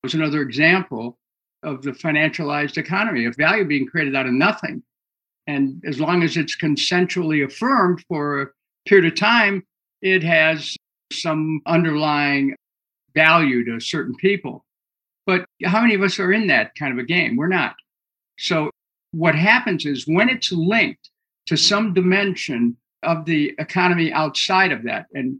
was 0.03 0.13
another 0.13 0.41
example 0.41 1.17
of 1.63 1.81
the 1.81 1.91
financialized 1.91 2.77
economy, 2.77 3.25
of 3.25 3.35
value 3.35 3.65
being 3.65 3.85
created 3.85 4.15
out 4.15 4.27
of 4.27 4.33
nothing. 4.33 4.83
And 5.47 5.81
as 5.85 5.99
long 5.99 6.23
as 6.23 6.37
it's 6.37 6.55
consensually 6.55 7.45
affirmed 7.45 8.03
for 8.07 8.41
a 8.41 8.47
period 8.87 9.11
of 9.11 9.19
time, 9.19 9.63
it 10.01 10.23
has 10.23 10.75
some 11.11 11.61
underlying 11.65 12.55
value 13.13 13.65
to 13.65 13.79
certain 13.79 14.15
people. 14.15 14.63
But 15.25 15.45
how 15.65 15.81
many 15.81 15.95
of 15.95 16.01
us 16.01 16.19
are 16.19 16.31
in 16.31 16.47
that 16.47 16.75
kind 16.75 16.93
of 16.93 16.99
a 16.99 17.07
game? 17.07 17.35
We're 17.35 17.47
not. 17.47 17.75
So 18.37 18.69
what 19.11 19.35
happens 19.35 19.85
is 19.85 20.05
when 20.07 20.29
it's 20.29 20.51
linked 20.51 21.09
to 21.47 21.57
some 21.57 21.93
dimension 21.93 22.77
of 23.03 23.25
the 23.25 23.53
economy 23.57 24.11
outside 24.11 24.71
of 24.71 24.83
that. 24.83 25.05
And 25.13 25.39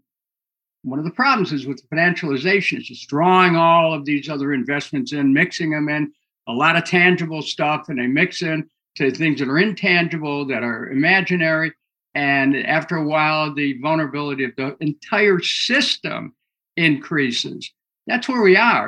one 0.84 1.00
of 1.00 1.06
the 1.06 1.12
problems 1.12 1.52
is 1.52 1.68
with 1.68 1.88
financialization, 1.90 2.78
it's 2.78 2.88
just 2.88 3.10
drawing 3.10 3.56
all 3.56 3.94
of 3.94 4.06
these 4.06 4.30
other 4.30 4.54
investments 4.54 5.12
in, 5.12 5.34
mixing 5.34 5.72
them 5.72 5.90
in, 5.90 6.14
a 6.48 6.54
lot 6.54 6.78
of 6.78 6.86
tangible 6.86 7.42
stuff, 7.42 7.90
and 7.90 8.00
they 8.00 8.08
mix 8.08 8.42
in 8.42 8.70
to 8.96 9.12
things 9.12 9.40
that 9.40 9.50
are 9.50 9.60
intangible, 9.60 10.46
that 10.48 10.64
are 10.64 10.90
imaginary. 10.90 11.74
And 12.16 12.56
after 12.56 12.96
a 12.96 13.04
while, 13.04 13.54
the 13.54 13.80
vulnerability 13.82 14.46
of 14.46 14.56
the 14.56 14.78
entire 14.80 15.40
system 15.40 16.34
increases. 16.78 17.72
That's 18.08 18.30
where 18.30 18.42
we 18.42 18.56
are. 18.56 18.88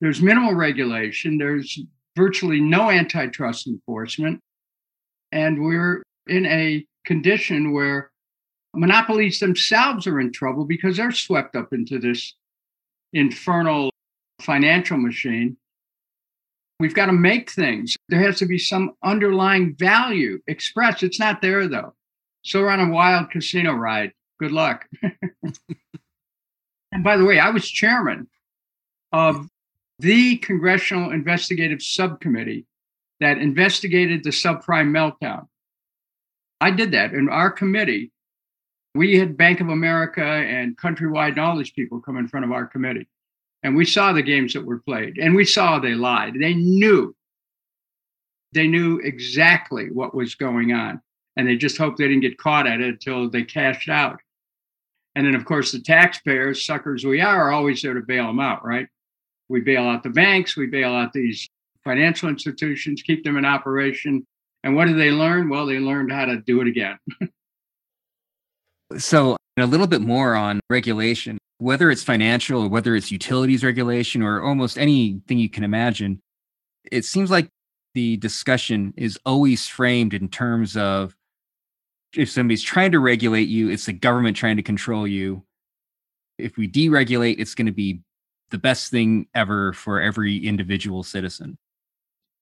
There's 0.00 0.20
minimal 0.20 0.54
regulation, 0.54 1.38
there's 1.38 1.78
virtually 2.16 2.60
no 2.60 2.90
antitrust 2.90 3.66
enforcement. 3.66 4.40
And 5.32 5.62
we're 5.62 6.02
in 6.26 6.46
a 6.46 6.84
condition 7.04 7.72
where 7.72 8.10
monopolies 8.74 9.40
themselves 9.40 10.06
are 10.06 10.20
in 10.20 10.32
trouble 10.32 10.64
because 10.64 10.96
they're 10.96 11.12
swept 11.12 11.56
up 11.56 11.72
into 11.72 11.98
this 11.98 12.34
infernal 13.12 13.90
financial 14.40 14.96
machine. 14.96 15.56
We've 16.78 16.94
got 16.94 17.06
to 17.06 17.12
make 17.12 17.50
things. 17.50 17.96
There 18.08 18.20
has 18.20 18.38
to 18.38 18.46
be 18.46 18.58
some 18.58 18.92
underlying 19.02 19.74
value 19.76 20.40
expressed. 20.46 21.02
It's 21.02 21.20
not 21.20 21.42
there 21.42 21.68
though. 21.68 21.94
So 22.42 22.60
we're 22.60 22.70
on 22.70 22.80
a 22.80 22.90
wild 22.90 23.30
casino 23.30 23.72
ride. 23.72 24.12
Good 24.38 24.52
luck. 24.52 24.86
and 26.92 27.04
by 27.04 27.18
the 27.18 27.24
way, 27.24 27.38
I 27.38 27.50
was 27.50 27.68
chairman 27.68 28.28
of 29.12 29.46
the 30.00 30.36
Congressional 30.38 31.10
Investigative 31.10 31.82
Subcommittee 31.82 32.66
that 33.20 33.38
investigated 33.38 34.24
the 34.24 34.30
subprime 34.30 34.90
meltdown. 34.90 35.46
I 36.60 36.70
did 36.70 36.92
that. 36.92 37.12
In 37.12 37.28
our 37.28 37.50
committee, 37.50 38.10
we 38.94 39.18
had 39.18 39.36
Bank 39.36 39.60
of 39.60 39.68
America 39.68 40.24
and 40.24 40.76
Countrywide 40.76 41.58
these 41.58 41.70
people 41.70 42.00
come 42.00 42.16
in 42.16 42.28
front 42.28 42.44
of 42.44 42.52
our 42.52 42.66
committee. 42.66 43.06
And 43.62 43.76
we 43.76 43.84
saw 43.84 44.12
the 44.12 44.22
games 44.22 44.54
that 44.54 44.64
were 44.64 44.80
played 44.80 45.18
and 45.18 45.34
we 45.34 45.44
saw 45.44 45.78
they 45.78 45.94
lied. 45.94 46.34
They 46.40 46.54
knew. 46.54 47.14
They 48.52 48.66
knew 48.66 48.98
exactly 48.98 49.90
what 49.90 50.14
was 50.14 50.34
going 50.34 50.72
on. 50.72 51.02
And 51.36 51.46
they 51.46 51.56
just 51.56 51.76
hoped 51.76 51.98
they 51.98 52.08
didn't 52.08 52.22
get 52.22 52.38
caught 52.38 52.66
at 52.66 52.80
it 52.80 52.88
until 52.88 53.28
they 53.28 53.44
cashed 53.44 53.88
out. 53.88 54.18
And 55.14 55.26
then, 55.26 55.34
of 55.34 55.44
course, 55.44 55.72
the 55.72 55.80
taxpayers, 55.80 56.64
suckers 56.64 57.04
we 57.04 57.20
are, 57.20 57.48
are 57.48 57.52
always 57.52 57.82
there 57.82 57.94
to 57.94 58.00
bail 58.00 58.26
them 58.26 58.40
out, 58.40 58.64
right? 58.64 58.88
We 59.50 59.60
bail 59.60 59.82
out 59.82 60.04
the 60.04 60.10
banks, 60.10 60.56
we 60.56 60.68
bail 60.68 60.94
out 60.94 61.12
these 61.12 61.48
financial 61.82 62.28
institutions, 62.28 63.02
keep 63.02 63.24
them 63.24 63.36
in 63.36 63.44
operation. 63.44 64.24
And 64.62 64.76
what 64.76 64.86
did 64.86 64.96
they 64.96 65.10
learn? 65.10 65.48
Well, 65.48 65.66
they 65.66 65.80
learned 65.80 66.12
how 66.12 66.26
to 66.26 66.36
do 66.36 66.60
it 66.60 66.68
again. 66.68 66.98
so, 68.96 69.36
a 69.58 69.66
little 69.66 69.88
bit 69.88 70.02
more 70.02 70.36
on 70.36 70.60
regulation, 70.70 71.36
whether 71.58 71.90
it's 71.90 72.04
financial 72.04 72.62
or 72.62 72.68
whether 72.68 72.94
it's 72.94 73.10
utilities 73.10 73.64
regulation 73.64 74.22
or 74.22 74.40
almost 74.40 74.78
anything 74.78 75.38
you 75.38 75.50
can 75.50 75.64
imagine, 75.64 76.20
it 76.92 77.04
seems 77.04 77.28
like 77.28 77.48
the 77.94 78.18
discussion 78.18 78.94
is 78.96 79.18
always 79.26 79.66
framed 79.66 80.14
in 80.14 80.28
terms 80.28 80.76
of 80.76 81.16
if 82.14 82.30
somebody's 82.30 82.62
trying 82.62 82.92
to 82.92 83.00
regulate 83.00 83.48
you, 83.48 83.68
it's 83.68 83.86
the 83.86 83.92
government 83.92 84.36
trying 84.36 84.56
to 84.56 84.62
control 84.62 85.08
you. 85.08 85.42
If 86.38 86.56
we 86.56 86.68
deregulate, 86.68 87.40
it's 87.40 87.56
going 87.56 87.66
to 87.66 87.72
be 87.72 88.00
the 88.50 88.58
best 88.58 88.90
thing 88.90 89.26
ever 89.34 89.72
for 89.72 90.00
every 90.00 90.36
individual 90.38 91.02
citizen. 91.02 91.56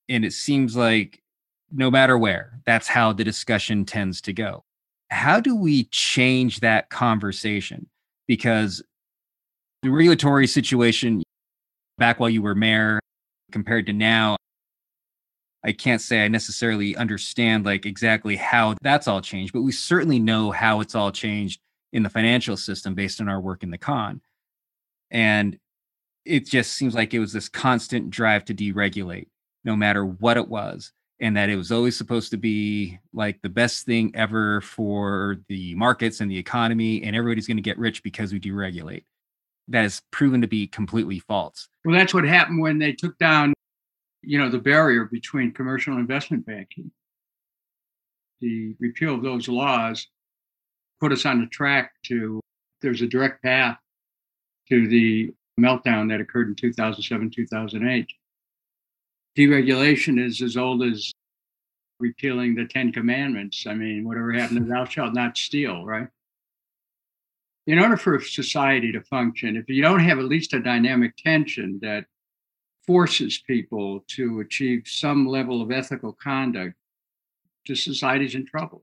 And 0.08 0.24
it 0.24 0.32
seems 0.32 0.76
like 0.76 1.22
no 1.70 1.90
matter 1.90 2.16
where, 2.16 2.60
that's 2.64 2.88
how 2.88 3.12
the 3.12 3.24
discussion 3.24 3.84
tends 3.84 4.20
to 4.22 4.32
go. 4.32 4.64
How 5.10 5.40
do 5.40 5.54
we 5.54 5.84
change 5.84 6.60
that 6.60 6.90
conversation? 6.90 7.88
Because 8.26 8.82
the 9.82 9.90
regulatory 9.90 10.46
situation 10.46 11.22
back 11.98 12.20
while 12.20 12.30
you 12.30 12.42
were 12.42 12.54
mayor 12.54 13.00
compared 13.52 13.86
to 13.86 13.92
now, 13.92 14.36
I 15.64 15.72
can't 15.72 16.00
say 16.00 16.24
I 16.24 16.28
necessarily 16.28 16.96
understand 16.96 17.64
like 17.64 17.84
exactly 17.84 18.36
how 18.36 18.76
that's 18.80 19.08
all 19.08 19.20
changed, 19.20 19.52
but 19.52 19.62
we 19.62 19.72
certainly 19.72 20.18
know 20.18 20.50
how 20.50 20.80
it's 20.80 20.94
all 20.94 21.10
changed 21.10 21.60
in 21.92 22.02
the 22.02 22.10
financial 22.10 22.56
system 22.56 22.94
based 22.94 23.20
on 23.20 23.28
our 23.28 23.40
work 23.40 23.62
in 23.62 23.70
the 23.70 23.78
con. 23.78 24.20
And 25.10 25.58
it 26.28 26.46
just 26.46 26.72
seems 26.74 26.94
like 26.94 27.14
it 27.14 27.18
was 27.18 27.32
this 27.32 27.48
constant 27.48 28.10
drive 28.10 28.44
to 28.44 28.54
deregulate 28.54 29.28
no 29.64 29.74
matter 29.74 30.04
what 30.04 30.36
it 30.36 30.46
was 30.46 30.92
and 31.20 31.36
that 31.36 31.48
it 31.48 31.56
was 31.56 31.72
always 31.72 31.96
supposed 31.96 32.30
to 32.30 32.36
be 32.36 32.98
like 33.12 33.40
the 33.42 33.48
best 33.48 33.86
thing 33.86 34.12
ever 34.14 34.60
for 34.60 35.38
the 35.48 35.74
markets 35.74 36.20
and 36.20 36.30
the 36.30 36.38
economy 36.38 37.02
and 37.02 37.16
everybody's 37.16 37.46
going 37.46 37.56
to 37.56 37.62
get 37.62 37.78
rich 37.78 38.02
because 38.02 38.32
we 38.32 38.38
deregulate. 38.38 39.04
That 39.70 39.82
has 39.82 40.00
proven 40.12 40.40
to 40.42 40.46
be 40.46 40.66
completely 40.66 41.18
false. 41.18 41.68
Well 41.84 41.96
that's 41.96 42.14
what 42.14 42.24
happened 42.24 42.60
when 42.60 42.78
they 42.78 42.92
took 42.92 43.18
down 43.18 43.54
you 44.22 44.38
know 44.38 44.48
the 44.48 44.58
barrier 44.58 45.04
between 45.04 45.52
commercial 45.52 45.96
investment 45.96 46.46
banking. 46.46 46.90
The 48.40 48.74
repeal 48.78 49.14
of 49.14 49.22
those 49.22 49.48
laws 49.48 50.06
put 51.00 51.12
us 51.12 51.26
on 51.26 51.40
the 51.40 51.46
track 51.46 51.92
to 52.04 52.40
there's 52.80 53.02
a 53.02 53.06
direct 53.06 53.42
path 53.42 53.78
to 54.68 54.86
the 54.86 55.32
meltdown 55.58 56.08
that 56.08 56.20
occurred 56.20 56.48
in 56.48 56.54
2007 56.54 57.30
2008 57.30 58.06
deregulation 59.38 60.24
is 60.24 60.42
as 60.42 60.56
old 60.56 60.82
as 60.82 61.12
repealing 62.00 62.54
the 62.54 62.66
Ten 62.66 62.92
Commandments. 62.92 63.66
I 63.66 63.74
mean, 63.74 64.06
whatever 64.06 64.32
happened 64.32 64.64
to 64.64 64.68
thou 64.68 64.84
shalt 64.84 65.14
not 65.14 65.36
steal, 65.36 65.84
right? 65.84 66.08
In 67.66 67.78
order 67.78 67.96
for 67.96 68.16
a 68.16 68.22
society 68.22 68.90
to 68.92 69.02
function, 69.02 69.56
if 69.56 69.68
you 69.68 69.82
don't 69.82 70.00
have 70.00 70.18
at 70.18 70.24
least 70.24 70.54
a 70.54 70.60
dynamic 70.60 71.16
tension 71.16 71.78
that 71.82 72.06
forces 72.86 73.42
people 73.46 74.04
to 74.08 74.40
achieve 74.40 74.84
some 74.86 75.26
level 75.26 75.60
of 75.60 75.70
ethical 75.70 76.12
conduct, 76.12 76.74
the 77.66 77.76
society's 77.76 78.34
in 78.34 78.46
trouble. 78.46 78.82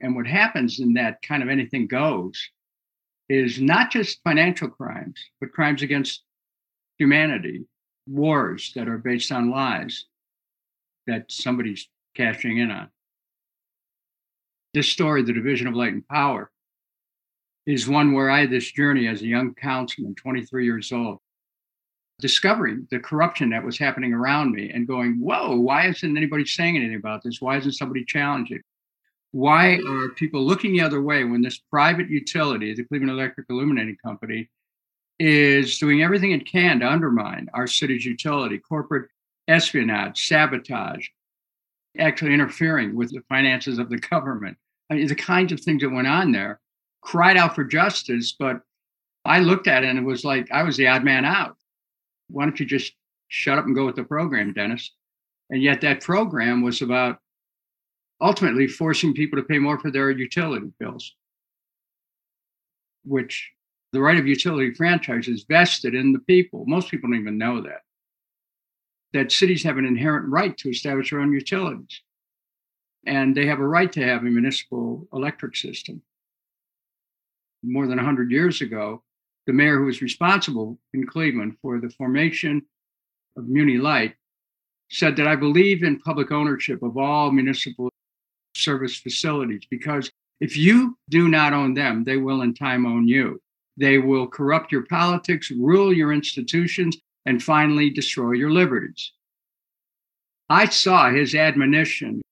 And 0.00 0.16
what 0.16 0.26
happens 0.26 0.80
in 0.80 0.94
that 0.94 1.20
kind 1.22 1.42
of 1.42 1.48
anything 1.48 1.86
goes 1.86 2.50
is 3.28 3.60
not 3.60 3.90
just 3.90 4.22
financial 4.24 4.68
crimes, 4.68 5.18
but 5.40 5.52
crimes 5.52 5.82
against 5.82 6.22
humanity, 6.98 7.66
wars 8.06 8.72
that 8.74 8.88
are 8.88 8.98
based 8.98 9.30
on 9.30 9.50
lies 9.50 10.06
that 11.06 11.30
somebody's 11.30 11.88
cashing 12.14 12.58
in 12.58 12.70
on. 12.70 12.88
This 14.74 14.88
story, 14.88 15.22
The 15.22 15.32
Division 15.32 15.66
of 15.66 15.74
Light 15.74 15.92
and 15.92 16.06
Power, 16.06 16.50
is 17.66 17.88
one 17.88 18.12
where 18.12 18.30
I 18.30 18.40
had 18.40 18.50
this 18.50 18.70
journey 18.72 19.06
as 19.08 19.20
a 19.20 19.26
young 19.26 19.54
councilman, 19.54 20.14
23 20.14 20.64
years 20.64 20.90
old, 20.90 21.18
discovering 22.18 22.86
the 22.90 22.98
corruption 22.98 23.50
that 23.50 23.64
was 23.64 23.78
happening 23.78 24.12
around 24.12 24.52
me 24.52 24.70
and 24.70 24.86
going, 24.86 25.18
whoa, 25.20 25.56
why 25.56 25.86
isn't 25.88 26.16
anybody 26.16 26.44
saying 26.44 26.76
anything 26.76 26.96
about 26.96 27.22
this? 27.22 27.40
Why 27.40 27.58
isn't 27.58 27.72
somebody 27.72 28.04
challenging? 28.04 28.60
Why 29.32 29.78
are 29.86 30.08
people 30.10 30.44
looking 30.44 30.72
the 30.72 30.80
other 30.80 31.02
way 31.02 31.24
when 31.24 31.42
this 31.42 31.58
private 31.58 32.08
utility, 32.08 32.74
the 32.74 32.84
Cleveland 32.84 33.10
Electric 33.10 33.46
Illuminating 33.50 33.96
Company, 34.02 34.48
is 35.18 35.78
doing 35.78 36.02
everything 36.02 36.32
it 36.32 36.46
can 36.46 36.80
to 36.80 36.90
undermine 36.90 37.48
our 37.52 37.66
city's 37.66 38.04
utility, 38.04 38.58
corporate 38.58 39.10
espionage, 39.48 40.26
sabotage, 40.28 41.08
actually 41.98 42.32
interfering 42.32 42.94
with 42.94 43.10
the 43.10 43.22
finances 43.28 43.78
of 43.78 43.90
the 43.90 43.98
government. 44.10 44.56
I 44.90 44.94
mean, 44.94 45.06
the 45.06 45.14
kinds 45.14 45.52
of 45.52 45.60
things 45.60 45.82
that 45.82 45.90
went 45.90 46.06
on 46.06 46.32
there 46.32 46.60
cried 47.02 47.36
out 47.36 47.54
for 47.54 47.64
justice, 47.64 48.34
but 48.38 48.62
I 49.24 49.40
looked 49.40 49.66
at 49.66 49.84
it 49.84 49.90
and 49.90 49.98
it 49.98 50.04
was 50.04 50.24
like 50.24 50.50
I 50.50 50.62
was 50.62 50.76
the 50.76 50.88
odd 50.88 51.04
man 51.04 51.24
out. 51.24 51.56
Why 52.28 52.44
don't 52.44 52.58
you 52.58 52.66
just 52.66 52.92
shut 53.28 53.58
up 53.58 53.66
and 53.66 53.74
go 53.74 53.84
with 53.84 53.96
the 53.96 54.04
program, 54.04 54.52
Dennis? 54.52 54.90
And 55.50 55.62
yet 55.62 55.80
that 55.82 56.02
program 56.02 56.62
was 56.62 56.82
about 56.82 57.18
ultimately 58.20 58.66
forcing 58.66 59.14
people 59.14 59.38
to 59.38 59.44
pay 59.46 59.58
more 59.58 59.78
for 59.78 59.90
their 59.90 60.10
utility 60.10 60.72
bills, 60.78 61.14
which 63.04 63.52
the 63.92 64.00
right 64.00 64.18
of 64.18 64.26
utility 64.26 64.72
franchise 64.74 65.28
is 65.28 65.44
vested 65.48 65.94
in 65.94 66.12
the 66.12 66.18
people. 66.20 66.64
Most 66.66 66.90
people 66.90 67.10
don't 67.10 67.20
even 67.20 67.38
know 67.38 67.62
that. 67.62 67.82
That 69.14 69.32
cities 69.32 69.62
have 69.62 69.78
an 69.78 69.86
inherent 69.86 70.28
right 70.28 70.56
to 70.58 70.68
establish 70.68 71.10
their 71.10 71.20
own 71.20 71.32
utilities. 71.32 72.02
And 73.06 73.34
they 73.34 73.46
have 73.46 73.60
a 73.60 73.66
right 73.66 73.90
to 73.92 74.04
have 74.04 74.22
a 74.22 74.24
municipal 74.24 75.08
electric 75.12 75.56
system. 75.56 76.02
More 77.62 77.86
than 77.86 77.96
100 77.96 78.30
years 78.30 78.60
ago, 78.60 79.02
the 79.46 79.52
mayor 79.54 79.78
who 79.78 79.86
was 79.86 80.02
responsible 80.02 80.78
in 80.92 81.06
Cleveland 81.06 81.56
for 81.62 81.80
the 81.80 81.88
formation 81.88 82.66
of 83.36 83.48
Muni 83.48 83.78
Light 83.78 84.14
said 84.90 85.16
that 85.16 85.26
I 85.26 85.36
believe 85.36 85.82
in 85.82 86.00
public 86.00 86.30
ownership 86.30 86.82
of 86.82 86.98
all 86.98 87.30
municipal 87.30 87.90
service 88.58 88.96
facilities 88.96 89.62
because 89.70 90.10
if 90.40 90.56
you 90.56 90.96
do 91.08 91.28
not 91.28 91.52
own 91.52 91.74
them, 91.74 92.04
they 92.04 92.16
will 92.16 92.42
in 92.42 92.54
time 92.54 92.86
own 92.86 93.08
you. 93.08 93.40
They 93.76 93.98
will 93.98 94.26
corrupt 94.26 94.72
your 94.72 94.86
politics, 94.86 95.50
rule 95.50 95.92
your 95.92 96.12
institutions, 96.12 96.96
and 97.26 97.42
finally 97.42 97.90
destroy 97.90 98.32
your 98.32 98.50
liberties. 98.50 99.12
I 100.50 100.66
saw 100.66 101.10
his 101.10 101.34
admonition 101.34 102.22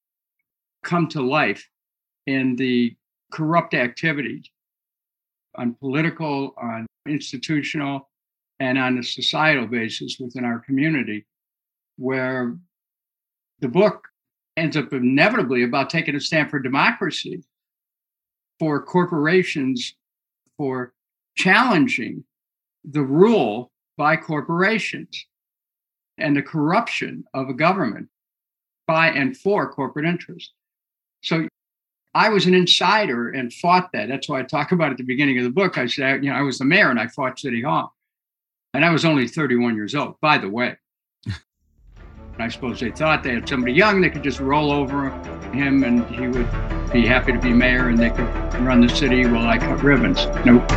come 0.83 1.09
to 1.09 1.21
life 1.21 1.69
in 2.27 2.57
the 2.57 2.97
corrupt 3.31 3.75
activities 3.75 4.47
on 5.57 5.75
political, 5.75 6.55
on 6.57 6.87
institutional, 7.07 8.09
and 8.59 8.79
on 8.79 8.99
a 8.99 9.03
societal 9.03 9.67
basis 9.67 10.19
within 10.19 10.45
our 10.45 10.61
community, 10.61 11.27
where 11.97 12.57
the 13.61 13.69
book 13.69 14.09
ends 14.57 14.77
up 14.77 14.93
inevitably 14.93 15.63
about 15.63 15.91
taking 15.91 16.15
a 16.15 16.21
stand 16.21 16.51
for 16.51 16.59
democracy, 16.59 17.43
for 18.59 18.83
corporations, 18.83 19.95
for 20.57 20.95
challenging 21.37 22.25
the 22.85 23.03
rule 23.03 23.71
by 23.97 24.17
corporations 24.17 25.27
and 26.19 26.37
the 26.37 26.43
corruption 26.43 27.25
of 27.35 27.49
a 27.49 27.55
government 27.55 28.09
by 28.87 29.09
and 29.09 29.37
for 29.37 29.71
corporate 29.71 30.07
interests. 30.07 30.53
So 31.23 31.49
I 32.15 32.31
was 32.31 32.47
an 32.47 32.55
insider 32.55 33.31
and 33.31 33.53
fought 33.53 33.91
that. 33.93 34.09
That's 34.09 34.29
why 34.29 34.41
I 34.41 34.43
talk 34.45 34.73
about 34.73 34.93
at 34.93 34.97
the 34.97 35.05
beginning 35.05 35.39
of 35.39 35.45
the 35.45 35.51
book. 35.51 35.77
I 35.77 35.87
said, 35.87 36.25
you 36.25 36.31
know, 36.31 36.37
I 36.37 36.43
was 36.43 36.59
the 36.59 36.65
mayor 36.65 36.91
and 36.91 37.01
I 37.01 37.09
fought 37.09 37.39
City 37.39 37.63
Hall. 37.63 37.95
And 38.73 38.85
I 38.85 38.91
was 38.91 39.05
only 39.05 39.29
31 39.29 39.75
years 39.75 39.95
old, 39.95 40.21
by 40.21 40.39
the 40.39 40.49
way. 40.49 40.77
I 42.39 42.49
suppose 42.49 42.81
they 42.81 42.91
thought 42.91 43.23
they 43.23 43.33
had 43.33 43.49
somebody 43.49 43.73
young 43.73 44.03
they 44.03 44.11
could 44.11 44.23
just 44.23 44.41
roll 44.41 44.71
over 44.71 45.09
him 45.53 45.85
and 45.85 46.05
he 46.15 46.29
would 46.29 46.93
be 46.93 47.07
happy 47.07 47.33
to 47.33 47.39
be 47.39 47.53
mayor 47.53 47.89
and 47.89 47.99
they 47.99 48.11
could 48.11 48.29
run 48.61 48.81
the 48.83 48.95
city 48.95 49.25
while 49.25 49.47
I 49.47 49.57
cut 49.57 49.83
ribbons. 49.83 50.27
Nope. 50.45 50.71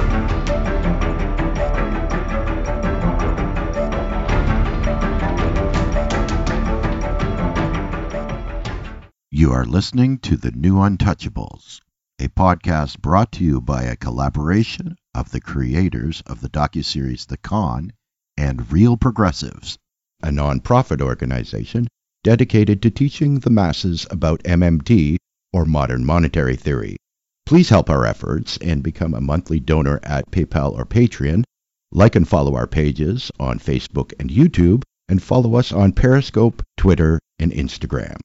You 9.30 9.52
are 9.52 9.66
listening 9.66 10.20
to 10.20 10.38
The 10.38 10.52
New 10.52 10.76
Untouchables, 10.76 11.82
a 12.20 12.30
podcast 12.30 13.02
brought 13.02 13.34
to 13.34 13.44
you 13.44 13.60
by 13.60 13.84
a 13.84 13.98
collaboration 13.98 14.96
of 15.14 15.32
the 15.32 15.42
creators 15.42 16.22
of 16.26 16.40
the 16.40 16.50
docuseries 16.50 17.28
The 17.28 17.38
Con 17.38 17.92
and 18.38 18.72
Real 18.72 18.96
Progressives, 18.96 19.78
a 20.22 20.30
nonprofit 20.30 21.02
organization 21.02 21.88
dedicated 22.24 22.82
to 22.82 22.92
teaching 22.92 23.40
the 23.40 23.50
masses 23.50 24.06
about 24.12 24.44
MMT 24.44 25.18
or 25.54 25.66
modern 25.66 26.06
monetary 26.06 26.56
theory. 26.56 26.98
Please 27.46 27.70
help 27.70 27.90
our 27.90 28.06
efforts 28.06 28.58
and 28.58 28.84
become 28.84 29.14
a 29.14 29.22
monthly 29.22 29.60
donor 29.60 30.00
at 30.04 30.30
PayPal 30.30 30.74
or 30.78 30.86
Patreon. 30.86 31.44
Like 31.92 32.16
and 32.16 32.28
follow 32.28 32.56
our 32.56 32.68
pages 32.68 33.32
on 33.40 33.58
Facebook 33.58 34.14
and 34.20 34.30
YouTube, 34.30 34.84
and 35.08 35.24
follow 35.24 35.56
us 35.56 35.72
on 35.72 35.94
Periscope, 35.94 36.62
Twitter, 36.78 37.20
and 37.40 37.52
Instagram. 37.52 38.18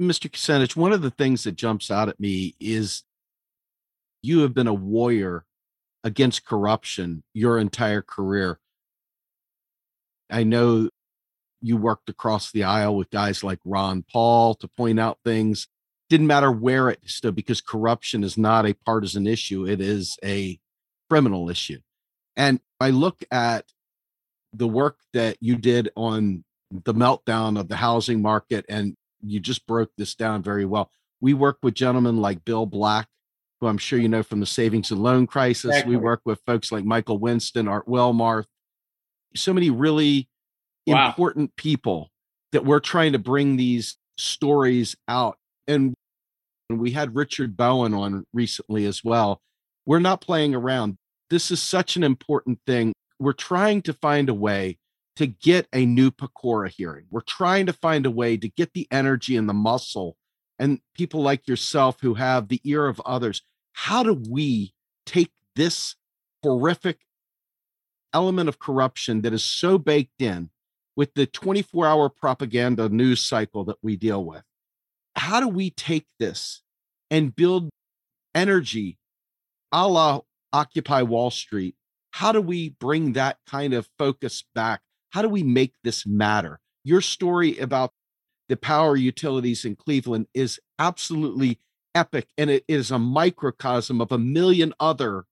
Mr. 0.00 0.30
Kucinich, 0.30 0.76
one 0.76 0.92
of 0.92 1.02
the 1.02 1.10
things 1.10 1.44
that 1.44 1.56
jumps 1.56 1.90
out 1.90 2.08
at 2.08 2.20
me 2.20 2.54
is 2.60 3.02
you 4.22 4.40
have 4.40 4.54
been 4.54 4.68
a 4.68 4.74
warrior 4.74 5.44
against 6.04 6.44
corruption 6.44 7.24
your 7.34 7.58
entire 7.58 8.02
career. 8.02 8.60
I 10.30 10.44
know 10.44 10.90
you 11.60 11.76
worked 11.76 12.08
across 12.08 12.52
the 12.52 12.64
aisle 12.64 12.96
with 12.96 13.10
guys 13.10 13.42
like 13.42 13.58
Ron 13.64 14.04
Paul 14.10 14.54
to 14.56 14.68
point 14.68 15.00
out 15.00 15.18
things. 15.24 15.66
Didn't 16.08 16.28
matter 16.28 16.52
where 16.52 16.88
it 16.88 17.00
stood 17.06 17.34
because 17.34 17.60
corruption 17.60 18.22
is 18.22 18.38
not 18.38 18.66
a 18.66 18.74
partisan 18.74 19.26
issue, 19.26 19.66
it 19.66 19.80
is 19.80 20.16
a 20.24 20.58
criminal 21.10 21.50
issue. 21.50 21.80
And 22.36 22.60
I 22.80 22.90
look 22.90 23.24
at 23.32 23.64
the 24.52 24.68
work 24.68 24.98
that 25.12 25.36
you 25.40 25.56
did 25.56 25.90
on 25.96 26.44
the 26.70 26.94
meltdown 26.94 27.58
of 27.58 27.68
the 27.68 27.76
housing 27.76 28.22
market 28.22 28.64
and 28.68 28.96
you 29.22 29.40
just 29.40 29.66
broke 29.66 29.90
this 29.96 30.14
down 30.14 30.42
very 30.42 30.64
well. 30.64 30.90
We 31.20 31.34
work 31.34 31.58
with 31.62 31.74
gentlemen 31.74 32.18
like 32.18 32.44
Bill 32.44 32.66
Black, 32.66 33.08
who 33.60 33.66
I'm 33.66 33.78
sure 33.78 33.98
you 33.98 34.08
know 34.08 34.22
from 34.22 34.40
the 34.40 34.46
savings 34.46 34.90
and 34.90 35.02
loan 35.02 35.26
crisis. 35.26 35.70
Exactly. 35.70 35.96
We 35.96 36.02
work 36.02 36.20
with 36.24 36.40
folks 36.46 36.70
like 36.70 36.84
Michael 36.84 37.18
Winston, 37.18 37.68
Art 37.68 37.86
Wilmarth, 37.86 38.46
so 39.34 39.52
many 39.52 39.70
really 39.70 40.28
wow. 40.86 41.08
important 41.08 41.56
people 41.56 42.10
that 42.52 42.64
we're 42.64 42.80
trying 42.80 43.12
to 43.12 43.18
bring 43.18 43.56
these 43.56 43.96
stories 44.16 44.96
out. 45.06 45.38
And 45.66 45.94
we 46.70 46.92
had 46.92 47.14
Richard 47.14 47.56
Bowen 47.56 47.94
on 47.94 48.24
recently 48.32 48.84
as 48.84 49.02
well. 49.04 49.40
We're 49.86 49.98
not 49.98 50.20
playing 50.20 50.54
around. 50.54 50.98
This 51.30 51.50
is 51.50 51.62
such 51.62 51.96
an 51.96 52.04
important 52.04 52.60
thing. 52.66 52.92
We're 53.18 53.32
trying 53.32 53.82
to 53.82 53.92
find 53.92 54.28
a 54.28 54.34
way 54.34 54.78
to 55.18 55.26
get 55.26 55.66
a 55.72 55.84
new 55.84 56.12
Pecora 56.12 56.70
hearing. 56.70 57.06
We're 57.10 57.22
trying 57.22 57.66
to 57.66 57.72
find 57.72 58.06
a 58.06 58.10
way 58.10 58.36
to 58.36 58.48
get 58.48 58.72
the 58.72 58.86
energy 58.88 59.36
and 59.36 59.48
the 59.48 59.52
muscle 59.52 60.16
and 60.60 60.78
people 60.94 61.22
like 61.22 61.48
yourself 61.48 61.96
who 62.00 62.14
have 62.14 62.46
the 62.46 62.60
ear 62.62 62.86
of 62.86 63.00
others. 63.04 63.42
How 63.72 64.04
do 64.04 64.14
we 64.14 64.74
take 65.06 65.32
this 65.56 65.96
horrific 66.44 67.00
element 68.14 68.48
of 68.48 68.60
corruption 68.60 69.22
that 69.22 69.32
is 69.32 69.42
so 69.42 69.76
baked 69.76 70.22
in 70.22 70.50
with 70.94 71.12
the 71.14 71.26
24 71.26 71.84
hour 71.84 72.08
propaganda 72.08 72.88
news 72.88 73.20
cycle 73.20 73.64
that 73.64 73.78
we 73.82 73.96
deal 73.96 74.24
with? 74.24 74.44
How 75.16 75.40
do 75.40 75.48
we 75.48 75.70
take 75.70 76.06
this 76.20 76.62
and 77.10 77.34
build 77.34 77.70
energy 78.36 78.98
a 79.72 79.88
la 79.88 80.20
Occupy 80.52 81.02
Wall 81.02 81.32
Street? 81.32 81.74
How 82.12 82.30
do 82.30 82.40
we 82.40 82.68
bring 82.68 83.14
that 83.14 83.38
kind 83.48 83.74
of 83.74 83.88
focus 83.98 84.44
back 84.54 84.80
how 85.10 85.22
do 85.22 85.28
we 85.28 85.42
make 85.42 85.72
this 85.84 86.06
matter? 86.06 86.60
Your 86.84 87.00
story 87.00 87.58
about 87.58 87.92
the 88.48 88.56
power 88.56 88.96
utilities 88.96 89.64
in 89.64 89.76
Cleveland 89.76 90.26
is 90.34 90.58
absolutely 90.78 91.58
epic, 91.94 92.28
and 92.36 92.50
it 92.50 92.64
is 92.68 92.90
a 92.90 92.98
microcosm 92.98 94.00
of 94.00 94.12
a 94.12 94.18
million 94.18 94.72
other 94.80 95.24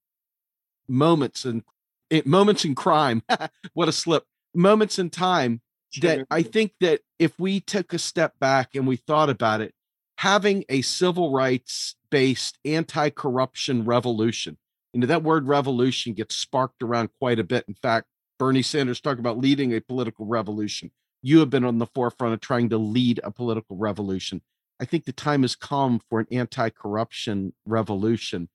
moments 0.89 1.45
and 1.45 1.63
eh, 2.11 2.23
moments 2.25 2.65
in 2.65 2.75
crime. 2.75 3.23
what 3.75 3.89
a 3.89 3.93
slip! 3.93 4.25
Moments 4.55 4.99
in 4.99 5.11
time 5.11 5.61
that 6.01 6.27
I 6.31 6.43
think 6.43 6.73
that 6.81 7.01
if 7.19 7.39
we 7.39 7.61
took 7.61 7.93
a 7.93 7.99
step 7.99 8.39
back 8.39 8.75
and 8.75 8.87
we 8.87 8.97
thought 8.97 9.31
about 9.31 9.61
it, 9.61 9.75
having 10.19 10.65
a 10.69 10.83
civil 10.83 11.33
rights 11.33 11.97
based 12.11 12.59
anti 12.65 13.11
corruption 13.11 13.85
revolution, 13.85 14.59
you 14.93 15.01
know, 15.01 15.07
that 15.07 15.23
word 15.23 15.47
revolution 15.47 16.13
gets 16.13 16.37
sparked 16.37 16.83
around 16.83 17.11
quite 17.19 17.39
a 17.39 17.45
bit. 17.45 17.65
In 17.69 17.75
fact, 17.75 18.07
Bernie 18.39 18.63
Sanders 18.63 19.01
talked 19.01 19.21
about 19.21 19.39
leading 19.39 19.75
a 19.75 19.81
political 19.81 20.27
revolution. 20.27 20.91
You 21.23 21.39
have 21.41 21.51
been 21.51 21.65
on 21.65 21.79
the 21.79 21.87
forefront 21.87 22.35
of 22.35 22.41
trying 22.41 22.69
to 22.71 22.79
lead 22.79 23.21
a 23.25 23.31
political 23.31 23.77
revolution. 23.77 24.43
I 24.81 24.85
think 24.85 25.05
the 25.05 25.13
time 25.13 25.43
has 25.43 25.57
come 25.57 26.01
for 26.11 26.21
an 26.21 26.27
anti 26.31 26.69
corruption 26.71 27.53
revolution. 27.65 28.49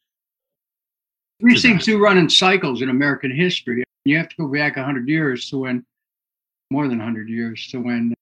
These 1.40 1.64
things 1.64 1.86
do 1.86 1.98
run 1.98 2.20
in 2.20 2.30
cycles 2.30 2.84
in 2.84 2.90
American 2.90 3.36
history. 3.36 3.84
You 4.06 4.18
have 4.18 4.30
to 4.30 4.36
go 4.38 4.48
back 4.48 4.76
100 4.76 5.10
years 5.10 5.50
to 5.50 5.58
when, 5.58 5.84
more 6.70 6.88
than 6.88 7.00
100 7.00 7.30
years, 7.30 7.68
to 7.70 7.80
when 7.80 8.14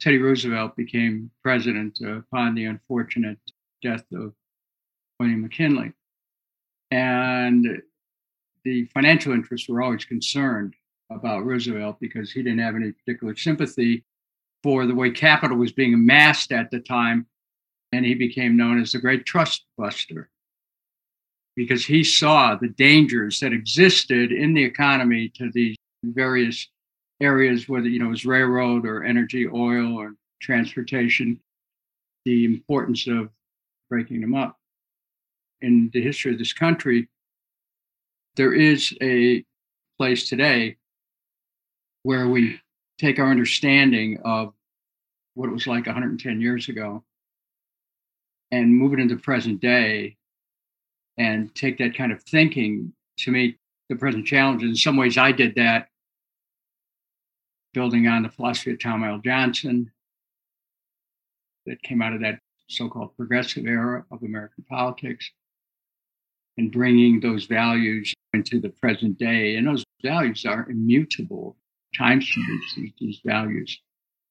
Teddy 0.00 0.18
Roosevelt 0.18 0.74
became 0.74 1.30
president 1.42 2.00
upon 2.00 2.54
the 2.54 2.64
unfortunate 2.64 3.38
death 3.82 4.04
of 4.14 4.32
William 5.20 5.42
McKinley. 5.42 5.92
And 6.90 7.82
the 8.64 8.84
financial 8.86 9.32
interests 9.32 9.68
were 9.68 9.82
always 9.82 10.04
concerned 10.04 10.74
about 11.10 11.44
Roosevelt 11.44 11.98
because 12.00 12.32
he 12.32 12.42
didn't 12.42 12.60
have 12.60 12.76
any 12.76 12.92
particular 12.92 13.36
sympathy 13.36 14.04
for 14.62 14.86
the 14.86 14.94
way 14.94 15.10
capital 15.10 15.56
was 15.56 15.72
being 15.72 15.94
amassed 15.94 16.52
at 16.52 16.70
the 16.70 16.80
time. 16.80 17.26
And 17.92 18.06
he 18.06 18.14
became 18.14 18.56
known 18.56 18.80
as 18.80 18.92
the 18.92 18.98
great 18.98 19.26
trust 19.26 19.66
buster 19.76 20.30
because 21.56 21.84
he 21.84 22.02
saw 22.02 22.54
the 22.54 22.68
dangers 22.68 23.40
that 23.40 23.52
existed 23.52 24.32
in 24.32 24.54
the 24.54 24.64
economy 24.64 25.28
to 25.36 25.50
these 25.52 25.76
various 26.02 26.68
areas, 27.20 27.68
whether 27.68 27.88
you 27.88 27.98
know 27.98 28.06
it 28.06 28.10
was 28.10 28.24
railroad 28.24 28.86
or 28.86 29.04
energy, 29.04 29.46
oil 29.46 29.94
or 29.94 30.14
transportation, 30.40 31.38
the 32.24 32.44
importance 32.44 33.06
of 33.06 33.28
breaking 33.90 34.20
them 34.20 34.34
up. 34.34 34.58
In 35.60 35.90
the 35.92 36.02
history 36.02 36.32
of 36.32 36.38
this 36.38 36.52
country, 36.52 37.08
there 38.36 38.54
is 38.54 38.96
a 39.02 39.44
place 39.98 40.28
today 40.28 40.76
where 42.02 42.28
we 42.28 42.60
take 42.98 43.18
our 43.18 43.30
understanding 43.30 44.18
of 44.24 44.54
what 45.34 45.48
it 45.48 45.52
was 45.52 45.66
like 45.66 45.86
110 45.86 46.40
years 46.40 46.68
ago 46.68 47.02
and 48.50 48.74
move 48.74 48.92
it 48.92 49.00
into 49.00 49.14
the 49.14 49.20
present 49.20 49.60
day 49.60 50.16
and 51.18 51.54
take 51.54 51.78
that 51.78 51.96
kind 51.96 52.12
of 52.12 52.22
thinking 52.22 52.92
to 53.18 53.30
meet 53.30 53.58
the 53.88 53.96
present 53.96 54.26
challenges. 54.26 54.70
In 54.70 54.76
some 54.76 54.96
ways, 54.96 55.18
I 55.18 55.32
did 55.32 55.54
that 55.56 55.88
building 57.72 58.06
on 58.06 58.22
the 58.22 58.28
philosophy 58.28 58.72
of 58.72 58.80
Tom 58.80 59.04
L. 59.04 59.18
Johnson 59.18 59.90
that 61.66 61.82
came 61.82 62.02
out 62.02 62.12
of 62.12 62.20
that 62.20 62.38
so 62.68 62.88
called 62.88 63.16
progressive 63.16 63.66
era 63.66 64.04
of 64.10 64.22
American 64.22 64.64
politics 64.68 65.30
and 66.58 66.72
bringing 66.72 67.20
those 67.20 67.46
values 67.46 68.14
into 68.32 68.60
the 68.60 68.68
present 68.68 69.18
day. 69.18 69.56
And 69.56 69.66
those 69.66 69.84
values 70.02 70.44
are 70.44 70.68
immutable. 70.68 71.56
Time 71.96 72.20
changes, 72.20 72.74
these, 72.76 72.92
these 72.98 73.20
values 73.24 73.78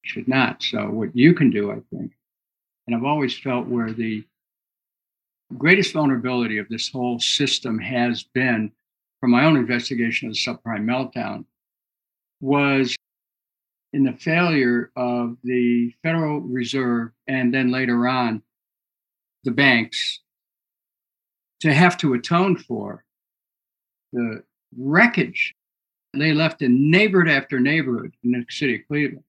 should 0.03 0.27
not. 0.27 0.63
So, 0.63 0.89
what 0.89 1.15
you 1.15 1.34
can 1.34 1.49
do, 1.51 1.71
I 1.71 1.79
think, 1.95 2.12
and 2.88 2.95
I've 2.95 3.03
always 3.03 3.38
felt 3.38 3.67
where 3.67 3.93
the 3.93 4.23
greatest 5.57 5.93
vulnerability 5.93 6.57
of 6.57 6.69
this 6.69 6.89
whole 6.89 7.19
system 7.19 7.77
has 7.79 8.23
been, 8.23 8.71
from 9.19 9.31
my 9.31 9.45
own 9.45 9.57
investigation 9.57 10.29
of 10.29 10.34
the 10.34 10.39
subprime 10.39 10.86
meltdown, 10.86 11.45
was 12.39 12.95
in 13.93 14.03
the 14.03 14.13
failure 14.13 14.91
of 14.95 15.38
the 15.43 15.93
Federal 16.01 16.39
Reserve 16.39 17.12
and 17.27 17.53
then 17.53 17.71
later 17.71 18.07
on 18.07 18.41
the 19.43 19.51
banks 19.51 20.21
to 21.62 21.74
have 21.74 21.97
to 21.97 22.13
atone 22.13 22.58
for 22.58 23.04
the 24.13 24.43
wreckage 24.78 25.54
they 26.13 26.34
left 26.34 26.62
in 26.62 26.91
neighborhood 26.91 27.32
after 27.32 27.60
neighborhood 27.60 28.13
in 28.24 28.32
the 28.32 28.45
city 28.50 28.76
of 28.76 28.88
Cleveland. 28.88 29.24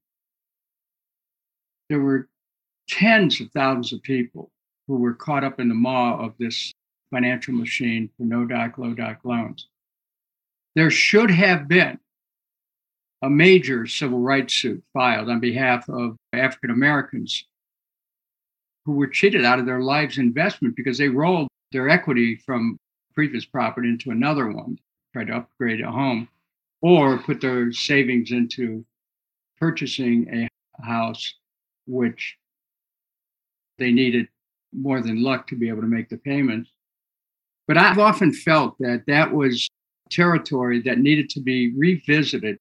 There 1.89 2.01
were 2.01 2.29
tens 2.89 3.41
of 3.41 3.51
thousands 3.53 3.93
of 3.93 4.03
people 4.03 4.51
who 4.89 4.97
were 4.97 5.15
caught 5.15 5.45
up 5.45 5.61
in 5.61 5.69
the 5.69 5.75
maw 5.75 6.19
of 6.19 6.35
this 6.39 6.73
financial 7.11 7.55
machine 7.55 8.11
for 8.17 8.25
no 8.25 8.45
doc, 8.45 8.79
low 8.79 8.95
doc 8.95 9.21
loans. 9.23 9.69
There 10.75 10.91
should 10.91 11.31
have 11.31 11.69
been 11.69 11.99
a 13.21 13.31
major 13.31 13.87
civil 13.87 14.19
rights 14.19 14.55
suit 14.55 14.83
filed 14.93 15.29
on 15.29 15.39
behalf 15.39 15.89
of 15.89 16.17
African 16.33 16.71
Americans 16.71 17.47
who 18.85 18.93
were 18.93 19.07
cheated 19.07 19.45
out 19.45 19.61
of 19.61 19.67
their 19.67 19.81
lives 19.81 20.19
investment 20.19 20.75
because 20.75 20.99
they 20.99 21.09
rolled 21.09 21.49
their 21.73 21.89
equity 21.89 22.37
from 22.37 22.79
previous 23.15 23.45
property 23.45 23.89
into 23.89 24.11
another 24.11 24.51
one, 24.51 24.79
try 25.13 25.25
to 25.25 25.37
upgrade 25.37 25.81
a 25.81 25.91
home, 25.91 26.29
or 26.81 27.19
put 27.19 27.41
their 27.41 27.73
savings 27.73 28.31
into 28.31 28.85
purchasing 29.59 30.29
a 30.33 30.49
house 30.85 31.35
which 31.87 32.37
they 33.79 33.91
needed 33.91 34.29
more 34.73 35.01
than 35.01 35.23
luck 35.23 35.47
to 35.47 35.57
be 35.57 35.69
able 35.69 35.83
to 35.83 35.89
make 35.89 36.09
the 36.09 36.17
payments. 36.17 36.71
But 37.67 37.77
I've 37.77 37.99
often 37.99 38.33
felt 38.33 38.77
that 38.79 39.05
that 39.07 39.33
was 39.33 39.69
territory 40.11 40.81
that 40.83 40.99
needed 40.99 41.31
to 41.31 41.41
be 41.41 41.73
revisited. 41.75 42.59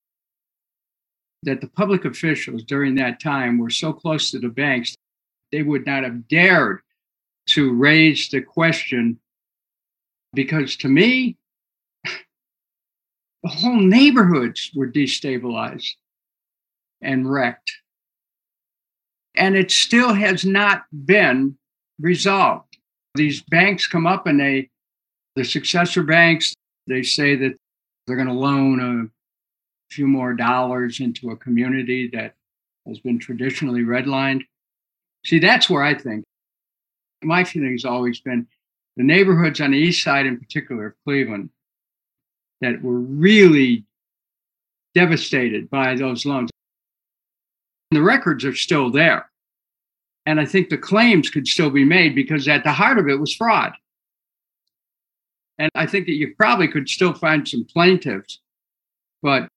That 1.43 1.60
the 1.60 1.67
public 1.67 2.06
officials 2.06 2.63
during 2.63 2.95
that 2.95 3.19
time 3.19 3.58
were 3.58 3.69
so 3.69 3.91
close 3.91 4.30
to 4.32 4.39
the 4.39 4.50
banks, 4.50 4.95
they 5.52 5.63
would 5.63 5.86
not 5.86 6.04
have 6.04 6.28
dared 6.28 6.82
to 7.47 7.73
raise 7.73 8.30
the 8.30 8.41
question. 8.41 9.19
Because 10.34 10.75
to 10.77 10.88
me, 10.88 11.38
the 13.43 13.49
whole 13.49 13.80
neighborhoods 13.80 14.71
were 14.75 14.88
destabilized 14.88 15.91
and 17.01 17.30
wrecked. 17.30 17.71
And 19.36 19.56
it 19.56 19.71
still 19.71 20.13
has 20.13 20.45
not 20.45 20.84
been 21.06 21.58
resolved. 21.99 22.77
These 23.15 23.41
banks 23.41 23.88
come 23.88 24.06
up 24.06 24.27
and 24.27 24.39
they, 24.39 24.69
the 25.36 25.43
successor 25.43 26.04
banks, 26.04 26.54
they 26.88 27.04
say 27.04 27.36
that 27.36 27.56
they're 28.06 28.15
going 28.15 28.27
to 28.27 28.34
loan 28.34 28.80
a 28.80 29.93
few 29.93 30.08
more 30.08 30.34
dollars 30.34 30.99
into 30.99 31.32
a 31.32 31.38
community 31.38 32.10
that 32.13 32.36
has 32.88 32.99
been 32.99 33.19
traditionally 33.19 33.82
redlined. 33.82 34.41
See, 35.25 35.39
that's 35.39 35.69
where 35.69 35.84
I 35.84 35.93
think 35.93 36.23
my 37.24 37.44
feeling 37.44 37.72
has 37.72 37.86
always 37.86 38.20
been 38.20 38.48
the 38.98 39.04
neighborhoods 39.04 39.62
on 39.62 39.72
the 39.72 39.78
east 39.78 40.04
side, 40.04 40.26
in 40.26 40.40
particular 40.40 40.88
of 40.88 40.94
Cleveland, 41.06 41.50
that 42.62 42.82
were 42.82 43.00
really 43.00 43.86
devastated 44.94 45.70
by 45.70 45.96
those 45.96 46.26
loans. 46.26 46.50
The 47.92 48.02
records 48.02 48.46
are 48.46 48.56
still 48.56 48.92
there. 48.92 49.30
And 50.26 50.40
I 50.40 50.46
think 50.46 50.70
the 50.70 50.78
claims 50.78 51.30
could 51.30 51.48
still 51.48 51.70
be 51.70 51.84
made 51.84 52.14
because 52.14 52.48
at 52.48 52.64
the 52.64 52.72
heart 52.72 53.00
of 53.00 53.08
it 53.08 53.20
was 53.20 53.34
fraud. 53.34 53.74
And 55.58 55.72
I 55.76 55.86
think 55.86 56.06
that 56.06 56.16
you 56.16 56.36
probably 56.36 56.68
could 56.68 56.90
still 56.90 57.14
find 57.14 57.48
some 57.48 57.66
plaintiffs. 57.66 58.40
But 59.22 59.48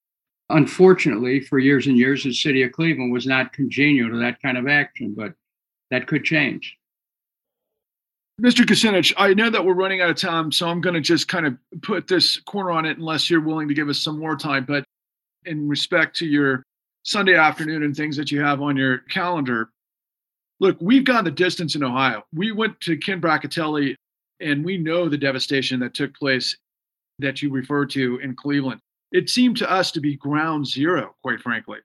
unfortunately, 0.50 1.40
for 1.40 1.58
years 1.58 1.86
and 1.86 1.96
years, 1.96 2.24
the 2.24 2.32
city 2.32 2.62
of 2.62 2.72
Cleveland 2.72 3.12
was 3.12 3.26
not 3.26 3.52
congenial 3.52 4.10
to 4.10 4.18
that 4.18 4.40
kind 4.42 4.56
of 4.56 4.68
action, 4.68 5.14
but 5.16 5.34
that 5.90 6.06
could 6.06 6.24
change. 6.24 6.76
Mr. 8.40 8.64
Kucinich, 8.64 9.12
I 9.16 9.32
know 9.32 9.48
that 9.48 9.64
we're 9.64 9.74
running 9.74 10.00
out 10.00 10.10
of 10.10 10.16
time, 10.16 10.50
so 10.50 10.68
I'm 10.68 10.80
going 10.80 10.94
to 10.94 11.00
just 11.00 11.28
kind 11.28 11.46
of 11.46 11.56
put 11.82 12.08
this 12.08 12.38
corner 12.40 12.72
on 12.72 12.84
it 12.84 12.98
unless 12.98 13.30
you're 13.30 13.40
willing 13.40 13.68
to 13.68 13.74
give 13.74 13.88
us 13.88 14.00
some 14.00 14.18
more 14.18 14.36
time. 14.36 14.64
But 14.64 14.84
in 15.44 15.68
respect 15.68 16.16
to 16.16 16.26
your 16.26 16.64
Sunday 17.04 17.36
afternoon 17.36 17.84
and 17.84 17.94
things 17.94 18.16
that 18.16 18.32
you 18.32 18.40
have 18.40 18.60
on 18.60 18.76
your 18.76 18.98
calendar, 18.98 19.70
look, 20.58 20.76
we've 20.80 21.04
gone 21.04 21.22
the 21.22 21.30
distance 21.30 21.76
in 21.76 21.84
Ohio. 21.84 22.24
We 22.34 22.50
went 22.50 22.80
to 22.80 22.96
Ken 22.96 23.20
Bracatelli, 23.20 23.94
and 24.40 24.64
we 24.64 24.78
know 24.78 25.08
the 25.08 25.18
devastation 25.18 25.78
that 25.80 25.94
took 25.94 26.12
place 26.16 26.56
that 27.20 27.40
you 27.40 27.50
referred 27.50 27.90
to 27.90 28.18
in 28.18 28.34
Cleveland. 28.34 28.80
It 29.12 29.30
seemed 29.30 29.58
to 29.58 29.70
us 29.70 29.92
to 29.92 30.00
be 30.00 30.16
ground 30.16 30.66
zero, 30.66 31.14
quite 31.22 31.40
frankly, 31.40 31.78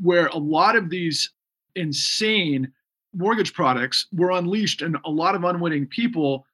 where 0.00 0.28
a 0.28 0.38
lot 0.38 0.74
of 0.74 0.88
these 0.88 1.32
insane 1.74 2.72
mortgage 3.16 3.54
products 3.54 4.06
were 4.12 4.32
unleashed 4.32 4.82
and 4.82 4.96
a 5.04 5.10
lot 5.10 5.34
of 5.34 5.44
unwitting 5.44 5.86
people 5.86 6.46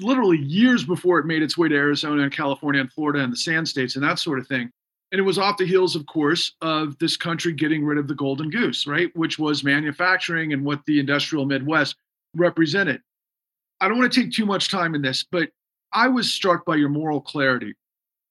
literally 0.00 0.38
years 0.38 0.84
before 0.84 1.18
it 1.18 1.26
made 1.26 1.42
its 1.42 1.58
way 1.58 1.68
to 1.68 1.74
Arizona 1.74 2.22
and 2.22 2.32
California 2.32 2.80
and 2.80 2.92
Florida 2.92 3.20
and 3.22 3.32
the 3.32 3.36
sand 3.36 3.68
states 3.68 3.96
and 3.96 4.04
that 4.04 4.18
sort 4.18 4.38
of 4.38 4.46
thing. 4.46 4.70
And 5.10 5.18
it 5.18 5.22
was 5.22 5.38
off 5.38 5.56
the 5.56 5.66
heels, 5.66 5.96
of 5.96 6.06
course, 6.06 6.52
of 6.60 6.96
this 6.98 7.16
country 7.16 7.52
getting 7.52 7.84
rid 7.84 7.98
of 7.98 8.06
the 8.06 8.14
golden 8.14 8.50
goose, 8.50 8.86
right? 8.86 9.14
Which 9.16 9.38
was 9.38 9.64
manufacturing 9.64 10.52
and 10.52 10.64
what 10.64 10.84
the 10.86 11.00
industrial 11.00 11.46
Midwest 11.46 11.96
represented. 12.36 13.00
I 13.80 13.88
don't 13.88 13.98
want 13.98 14.12
to 14.12 14.20
take 14.20 14.32
too 14.32 14.46
much 14.46 14.70
time 14.70 14.94
in 14.94 15.02
this, 15.02 15.24
but 15.30 15.48
I 15.92 16.08
was 16.08 16.32
struck 16.32 16.64
by 16.64 16.76
your 16.76 16.90
moral 16.90 17.20
clarity 17.20 17.74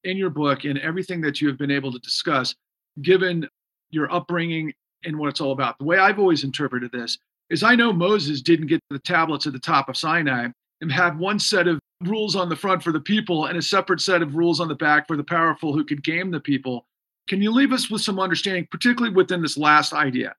in 0.03 0.17
your 0.17 0.29
book 0.29 0.63
and 0.65 0.77
everything 0.79 1.19
that 1.21 1.41
you 1.41 1.47
have 1.47 1.57
been 1.57 1.71
able 1.71 1.91
to 1.91 1.99
discuss, 1.99 2.55
given 3.01 3.49
your 3.89 4.11
upbringing 4.13 4.71
and 5.03 5.17
what 5.17 5.29
it's 5.29 5.41
all 5.41 5.51
about. 5.51 5.79
The 5.79 5.85
way 5.85 5.97
I've 5.97 6.19
always 6.19 6.43
interpreted 6.43 6.91
this 6.91 7.17
is 7.49 7.63
I 7.63 7.75
know 7.75 7.93
Moses 7.93 8.41
didn't 8.41 8.67
get 8.67 8.81
the 8.89 8.99
tablets 8.99 9.47
at 9.47 9.53
the 9.53 9.59
top 9.59 9.89
of 9.89 9.97
Sinai 9.97 10.47
and 10.81 10.91
have 10.91 11.17
one 11.17 11.39
set 11.39 11.67
of 11.67 11.79
rules 12.03 12.35
on 12.35 12.49
the 12.49 12.55
front 12.55 12.83
for 12.83 12.91
the 12.91 12.99
people 12.99 13.45
and 13.45 13.57
a 13.57 13.61
separate 13.61 14.01
set 14.01 14.21
of 14.21 14.35
rules 14.35 14.59
on 14.59 14.67
the 14.67 14.75
back 14.75 15.07
for 15.07 15.17
the 15.17 15.23
powerful 15.23 15.73
who 15.73 15.83
could 15.83 16.03
game 16.03 16.29
the 16.29 16.39
people. 16.39 16.85
Can 17.27 17.41
you 17.41 17.51
leave 17.51 17.73
us 17.73 17.89
with 17.89 18.01
some 18.01 18.19
understanding, 18.19 18.67
particularly 18.69 19.15
within 19.15 19.41
this 19.41 19.57
last 19.57 19.93
idea? 19.93 20.35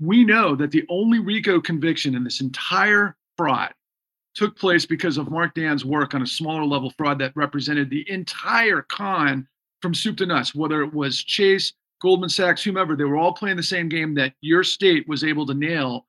We 0.00 0.24
know 0.24 0.56
that 0.56 0.70
the 0.70 0.84
only 0.88 1.20
RICO 1.20 1.60
conviction 1.60 2.14
in 2.14 2.24
this 2.24 2.40
entire 2.40 3.16
fraud 3.36 3.72
took 4.34 4.58
place 4.58 4.84
because 4.84 5.18
of 5.18 5.30
Mark 5.30 5.54
Dann's 5.54 5.84
work 5.84 6.14
on 6.14 6.22
a 6.22 6.26
smaller 6.26 6.64
level 6.64 6.92
fraud 6.98 7.18
that 7.20 7.36
represented 7.36 7.88
the 7.88 8.08
entire 8.10 8.82
con 8.82 9.46
from 9.80 9.94
soup 9.94 10.16
to 10.18 10.26
nuts, 10.26 10.54
whether 10.54 10.82
it 10.82 10.92
was 10.92 11.22
Chase, 11.22 11.72
Goldman 12.00 12.30
Sachs, 12.30 12.62
whomever, 12.62 12.96
they 12.96 13.04
were 13.04 13.16
all 13.16 13.32
playing 13.32 13.56
the 13.56 13.62
same 13.62 13.88
game 13.88 14.14
that 14.14 14.32
your 14.40 14.64
state 14.64 15.06
was 15.06 15.22
able 15.22 15.46
to 15.46 15.54
nail 15.54 16.06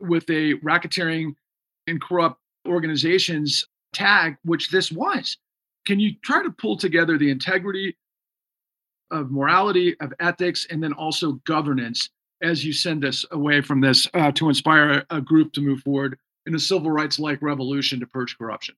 with 0.00 0.28
a 0.30 0.54
racketeering 0.54 1.34
and 1.86 2.00
corrupt 2.00 2.40
organizations 2.66 3.66
tag, 3.92 4.36
which 4.44 4.70
this 4.70 4.92
was. 4.92 5.36
Can 5.86 5.98
you 5.98 6.14
try 6.22 6.42
to 6.42 6.50
pull 6.50 6.76
together 6.76 7.16
the 7.16 7.30
integrity 7.30 7.96
of 9.10 9.30
morality, 9.30 9.96
of 10.00 10.12
ethics, 10.20 10.66
and 10.70 10.82
then 10.82 10.92
also 10.92 11.32
governance 11.46 12.10
as 12.42 12.64
you 12.64 12.72
send 12.72 13.04
us 13.04 13.24
away 13.30 13.60
from 13.60 13.80
this 13.80 14.06
uh, 14.14 14.30
to 14.32 14.48
inspire 14.48 15.04
a 15.10 15.20
group 15.20 15.52
to 15.54 15.60
move 15.60 15.80
forward 15.80 16.18
in 16.46 16.54
a 16.54 16.58
civil 16.58 16.90
rights 16.90 17.18
like 17.18 17.40
revolution 17.42 17.98
to 18.00 18.06
purge 18.06 18.36
corruption? 18.38 18.74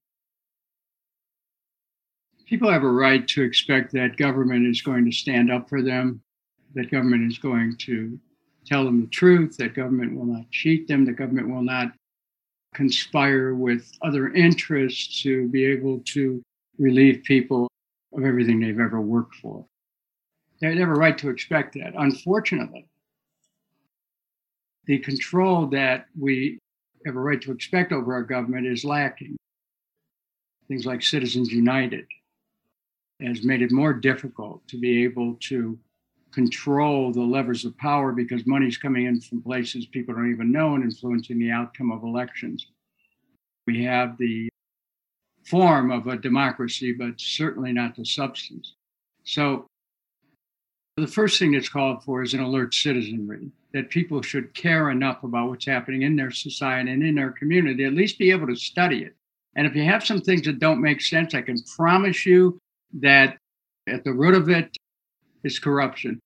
People 2.47 2.71
have 2.71 2.83
a 2.83 2.91
right 2.91 3.27
to 3.29 3.43
expect 3.43 3.93
that 3.93 4.17
government 4.17 4.67
is 4.67 4.83
going 4.83 5.05
to 5.05 5.13
stand 5.13 5.53
up 5.53 5.69
for 5.69 5.83
them, 5.83 6.21
that 6.75 6.91
government 6.91 7.31
is 7.31 7.39
going 7.39 7.77
to 7.79 8.19
tell 8.71 8.85
them 8.85 9.01
the 9.01 9.09
truth, 9.09 9.57
that 9.57 9.75
government 9.75 10.17
will 10.17 10.27
not 10.27 10.51
cheat 10.51 10.87
them, 10.87 11.05
that 11.05 11.13
government 11.15 11.49
will 11.49 11.63
not 11.63 11.93
conspire 12.75 13.55
with 13.55 13.91
other 14.03 14.33
interests 14.33 15.23
to 15.23 15.49
be 15.49 15.65
able 15.65 16.01
to 16.07 16.41
relieve 16.79 17.23
people 17.25 17.69
of 18.17 18.25
everything 18.25 18.61
they've 18.61 18.79
ever 18.79 19.01
worked 19.01 19.35
for. 19.37 19.65
They 20.61 20.77
have 20.77 20.89
a 20.89 20.93
right 20.93 21.17
to 21.19 21.31
expect 21.31 21.75
that. 21.75 21.95
Unfortunately, 21.97 22.87
the 24.87 24.99
control 24.99 25.67
that 25.69 26.07
we 26.19 26.59
have 27.07 27.17
a 27.17 27.21
right 27.21 27.41
to 27.43 27.53
expect 27.53 27.93
over 27.93 28.15
our 28.15 28.23
government 28.23 28.67
is 28.67 28.85
lacking. 28.85 29.37
Things 30.69 30.87
like 30.87 31.03
Citizens 31.03 31.51
United 31.51 32.07
has 33.21 33.43
made 33.43 33.63
it 33.63 33.73
more 33.73 33.93
difficult 33.93 34.67
to 34.69 34.79
be 34.79 35.03
able 35.03 35.37
to 35.41 35.79
control 36.33 37.13
the 37.13 37.21
levers 37.21 37.65
of 37.65 37.77
power 37.79 38.13
because 38.13 38.47
money's 38.47 38.79
coming 38.79 39.07
in 39.07 39.21
from 39.21 39.43
places 39.43 39.87
people 39.87 40.15
don't 40.15 40.31
even 40.31 40.53
know 40.53 40.75
and 40.75 40.85
influencing 40.85 41.39
the 41.39 41.51
outcome 41.51 41.91
of 41.91 42.03
elections. 42.03 42.67
We 43.67 43.85
have 43.85 44.17
the 44.19 44.49
form 45.45 45.91
of 45.91 46.07
a 46.07 46.17
democracy, 46.17 46.93
but 46.93 47.21
certainly 47.21 47.73
not 47.73 47.97
the 47.97 48.05
substance. 48.05 48.75
So, 49.25 49.67
the 50.97 51.07
first 51.07 51.39
thing 51.39 51.53
that's 51.53 51.69
called 51.69 52.03
for 52.05 52.23
is 52.23 52.35
an 52.35 52.41
alert 52.41 52.75
citizenry 52.75 53.51
that 53.73 53.91
people 53.91 54.23
should 54.23 54.53
care 54.55 54.91
enough 54.91 55.23
about 55.23 55.49
what's 55.49 55.67
happening 55.67 56.03
in 56.03 56.17
their 56.17 56.31
society 56.31 56.91
and 56.91 57.03
in 57.03 57.15
their 57.15 57.31
community, 57.31 57.85
at 57.85 57.95
least 57.95 58.19
be 58.19 58.31
able 58.31 58.47
to 58.49 58.57
study 58.57 59.05
it 59.05 59.15
And 59.55 59.67
if 59.67 59.75
you 59.75 59.85
have 59.85 60.05
some 60.05 60.21
things 60.21 60.43
that 60.43 60.59
don't 60.59 60.81
make 60.81 61.01
sense, 61.01 61.35
I 61.35 61.43
can 61.43 61.57
promise 61.77 62.27
you 62.27 62.59
that 62.95 63.39
at 63.87 64.05
the 64.05 64.13
root 64.13 64.35
of 64.35 64.49
it 64.49 64.77
is 65.45 65.59
corruption. 65.59 66.21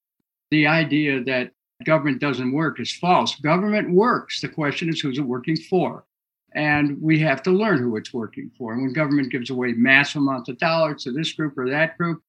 The 0.51 0.67
idea 0.67 1.23
that 1.25 1.51
government 1.85 2.21
doesn't 2.21 2.53
work 2.53 2.81
is 2.81 2.93
false. 2.93 3.35
Government 3.37 3.91
works. 3.91 4.41
The 4.41 4.49
question 4.49 4.89
is 4.89 5.01
who's 5.01 5.19
it 5.19 5.23
working 5.23 5.57
for? 5.57 6.05
And 6.55 7.01
we 7.03 7.19
have 7.21 7.43
to 7.45 7.51
learn 7.51 7.79
who 7.79 7.97
it's 7.97 8.15
working 8.15 8.51
for. 8.57 8.73
And 8.73 8.83
when 8.83 8.93
government 8.93 9.33
gives 9.33 9.51
away 9.51 9.73
massive 9.73 10.23
amounts 10.23 10.49
of 10.49 10.59
dollars 10.59 11.03
to 11.05 11.13
this 11.13 11.33
group 11.33 11.59
or 11.59 11.69
that 11.69 11.99
group, 11.99 12.23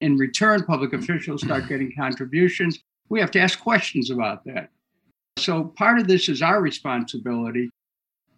in 0.00 0.18
return, 0.18 0.64
public 0.64 0.92
officials 0.92 1.42
start 1.42 1.68
getting 1.68 1.92
contributions. 1.96 2.80
We 3.08 3.20
have 3.20 3.30
to 3.32 3.40
ask 3.40 3.60
questions 3.60 4.10
about 4.10 4.44
that. 4.44 4.70
So 5.38 5.64
part 5.64 5.98
of 5.98 6.06
this 6.06 6.28
is 6.28 6.42
our 6.42 6.60
responsibility 6.60 7.70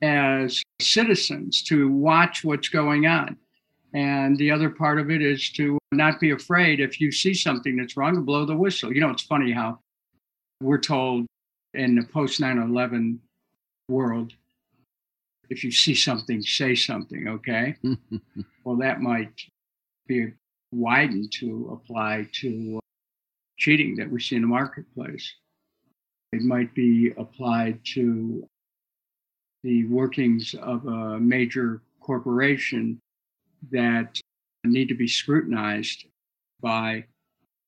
as 0.03 0.63
citizens 0.81 1.63
to 1.65 1.91
watch 1.91 2.45
what's 2.45 2.69
going 2.69 3.07
on. 3.07 3.37
And 3.97 4.37
the 4.37 4.51
other 4.51 4.69
part 4.69 5.01
of 5.01 5.11
it 5.11 5.23
is 5.23 5.49
to 5.53 5.79
not 5.91 6.21
be 6.21 6.33
afraid 6.33 6.81
if 6.81 7.01
you 7.01 7.11
see 7.11 7.33
something 7.33 7.77
that's 7.77 7.97
wrong 7.97 8.15
to 8.15 8.21
blow 8.21 8.45
the 8.45 8.55
whistle. 8.55 8.93
You 8.93 9.01
know, 9.01 9.09
it's 9.09 9.23
funny 9.23 9.53
how 9.53 9.79
we're 10.61 10.77
told 10.77 11.25
in 11.73 11.95
the 11.95 12.03
post 12.03 12.39
9 12.39 12.59
11 12.59 13.19
world 13.89 14.35
if 15.49 15.65
you 15.65 15.71
see 15.71 15.95
something, 15.95 16.43
say 16.43 16.75
something, 16.75 17.27
okay? 17.27 17.77
well, 18.65 18.77
that 18.77 19.01
might 19.01 19.33
be 20.07 20.31
widened 20.73 21.33
to 21.33 21.71
apply 21.73 22.29
to 22.33 22.77
uh, 22.77 22.81
cheating 23.57 23.97
that 23.97 24.11
we 24.11 24.21
see 24.21 24.37
in 24.37 24.43
the 24.43 24.49
marketplace. 24.49 25.33
It 26.35 26.43
might 26.43 26.75
be 26.75 27.13
applied 27.17 27.81
to 27.95 28.47
the 29.63 29.87
workings 29.87 30.55
of 30.61 30.85
a 30.87 31.19
major 31.19 31.81
corporation 32.01 33.01
that 33.71 34.21
need 34.65 34.89
to 34.89 34.95
be 34.95 35.09
scrutinized 35.09 36.07
by 36.61 37.05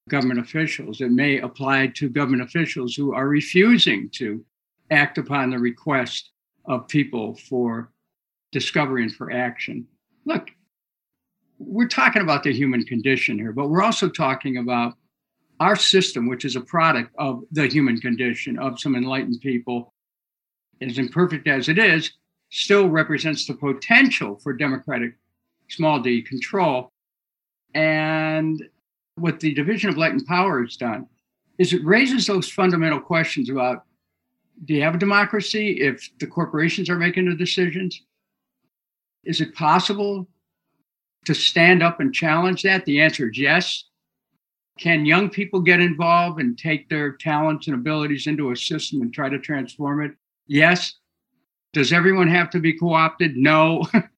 government 0.08 0.40
officials. 0.40 1.00
It 1.00 1.10
may 1.10 1.38
apply 1.40 1.88
to 1.88 2.08
government 2.08 2.42
officials 2.42 2.94
who 2.94 3.14
are 3.14 3.28
refusing 3.28 4.08
to 4.14 4.44
act 4.90 5.18
upon 5.18 5.50
the 5.50 5.58
request 5.58 6.30
of 6.64 6.88
people 6.88 7.34
for 7.48 7.92
discovery 8.52 9.02
and 9.02 9.14
for 9.14 9.30
action. 9.30 9.86
Look, 10.24 10.50
we're 11.58 11.88
talking 11.88 12.22
about 12.22 12.42
the 12.42 12.52
human 12.52 12.84
condition 12.84 13.38
here, 13.38 13.52
but 13.52 13.68
we're 13.68 13.82
also 13.82 14.08
talking 14.08 14.58
about 14.58 14.94
our 15.60 15.76
system, 15.76 16.28
which 16.28 16.44
is 16.44 16.56
a 16.56 16.60
product 16.60 17.14
of 17.18 17.42
the 17.50 17.66
human 17.66 18.00
condition 18.00 18.58
of 18.58 18.80
some 18.80 18.94
enlightened 18.94 19.40
people, 19.40 19.92
as 20.80 20.98
imperfect 20.98 21.48
as 21.48 21.68
it 21.68 21.78
is, 21.78 22.12
still 22.50 22.88
represents 22.88 23.46
the 23.46 23.54
potential 23.54 24.36
for 24.36 24.52
democratic 24.52 25.14
small 25.68 26.00
d 26.00 26.22
control. 26.22 26.90
And 27.74 28.62
what 29.16 29.40
the 29.40 29.54
division 29.54 29.90
of 29.90 29.96
light 29.96 30.12
and 30.12 30.24
power 30.26 30.62
has 30.62 30.76
done 30.76 31.06
is 31.58 31.72
it 31.72 31.84
raises 31.84 32.26
those 32.26 32.48
fundamental 32.48 33.00
questions 33.00 33.50
about 33.50 33.84
do 34.64 34.74
you 34.74 34.82
have 34.82 34.94
a 34.94 34.98
democracy 34.98 35.80
if 35.80 36.08
the 36.18 36.26
corporations 36.26 36.88
are 36.88 36.96
making 36.96 37.28
the 37.28 37.34
decisions? 37.34 38.02
Is 39.24 39.40
it 39.40 39.54
possible 39.54 40.28
to 41.26 41.34
stand 41.34 41.82
up 41.82 42.00
and 42.00 42.14
challenge 42.14 42.62
that? 42.62 42.84
The 42.84 43.00
answer 43.00 43.30
is 43.30 43.38
yes. 43.38 43.84
Can 44.78 45.06
young 45.06 45.28
people 45.28 45.60
get 45.60 45.80
involved 45.80 46.40
and 46.40 46.56
take 46.56 46.88
their 46.88 47.12
talents 47.12 47.66
and 47.66 47.74
abilities 47.74 48.26
into 48.26 48.50
a 48.50 48.56
system 48.56 49.02
and 49.02 49.12
try 49.12 49.28
to 49.28 49.38
transform 49.38 50.02
it? 50.02 50.12
Yes. 50.46 50.94
Does 51.72 51.92
everyone 51.92 52.28
have 52.28 52.50
to 52.50 52.60
be 52.60 52.72
co 52.72 52.94
opted? 52.94 53.36
No. 53.36 53.86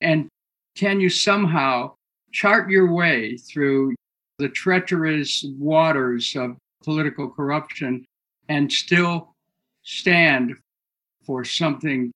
and 0.00 0.28
can 0.76 1.00
you 1.00 1.08
somehow 1.08 1.92
chart 2.32 2.70
your 2.70 2.92
way 2.92 3.36
through 3.36 3.94
the 4.38 4.48
treacherous 4.48 5.44
waters 5.58 6.36
of 6.36 6.56
political 6.84 7.30
corruption 7.30 8.04
and 8.48 8.70
still 8.70 9.34
stand 9.82 10.54
for 11.24 11.44
something 11.44 12.12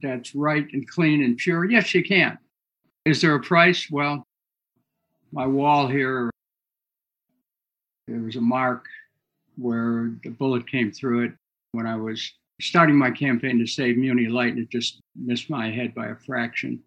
that's 0.00 0.34
right 0.34 0.66
and 0.72 0.88
clean 0.88 1.24
and 1.24 1.36
pure? 1.36 1.64
Yes, 1.64 1.94
you 1.94 2.04
can. 2.04 2.38
Is 3.04 3.20
there 3.20 3.34
a 3.34 3.40
price? 3.40 3.90
Well, 3.90 4.24
my 5.32 5.46
wall 5.46 5.88
here, 5.88 6.30
there 8.06 8.20
was 8.20 8.36
a 8.36 8.40
mark 8.40 8.86
where 9.56 10.12
the 10.22 10.30
bullet 10.30 10.68
came 10.70 10.92
through 10.92 11.24
it 11.24 11.32
when 11.72 11.86
I 11.86 11.96
was 11.96 12.32
starting 12.60 12.96
my 12.96 13.10
campaign 13.10 13.58
to 13.58 13.66
save 13.66 13.96
Muni 13.96 14.28
Light, 14.28 14.54
and 14.54 14.60
it 14.60 14.70
just 14.70 15.00
missed 15.14 15.50
my 15.50 15.70
head 15.70 15.94
by 15.94 16.08
a 16.08 16.16
fraction. 16.16 16.82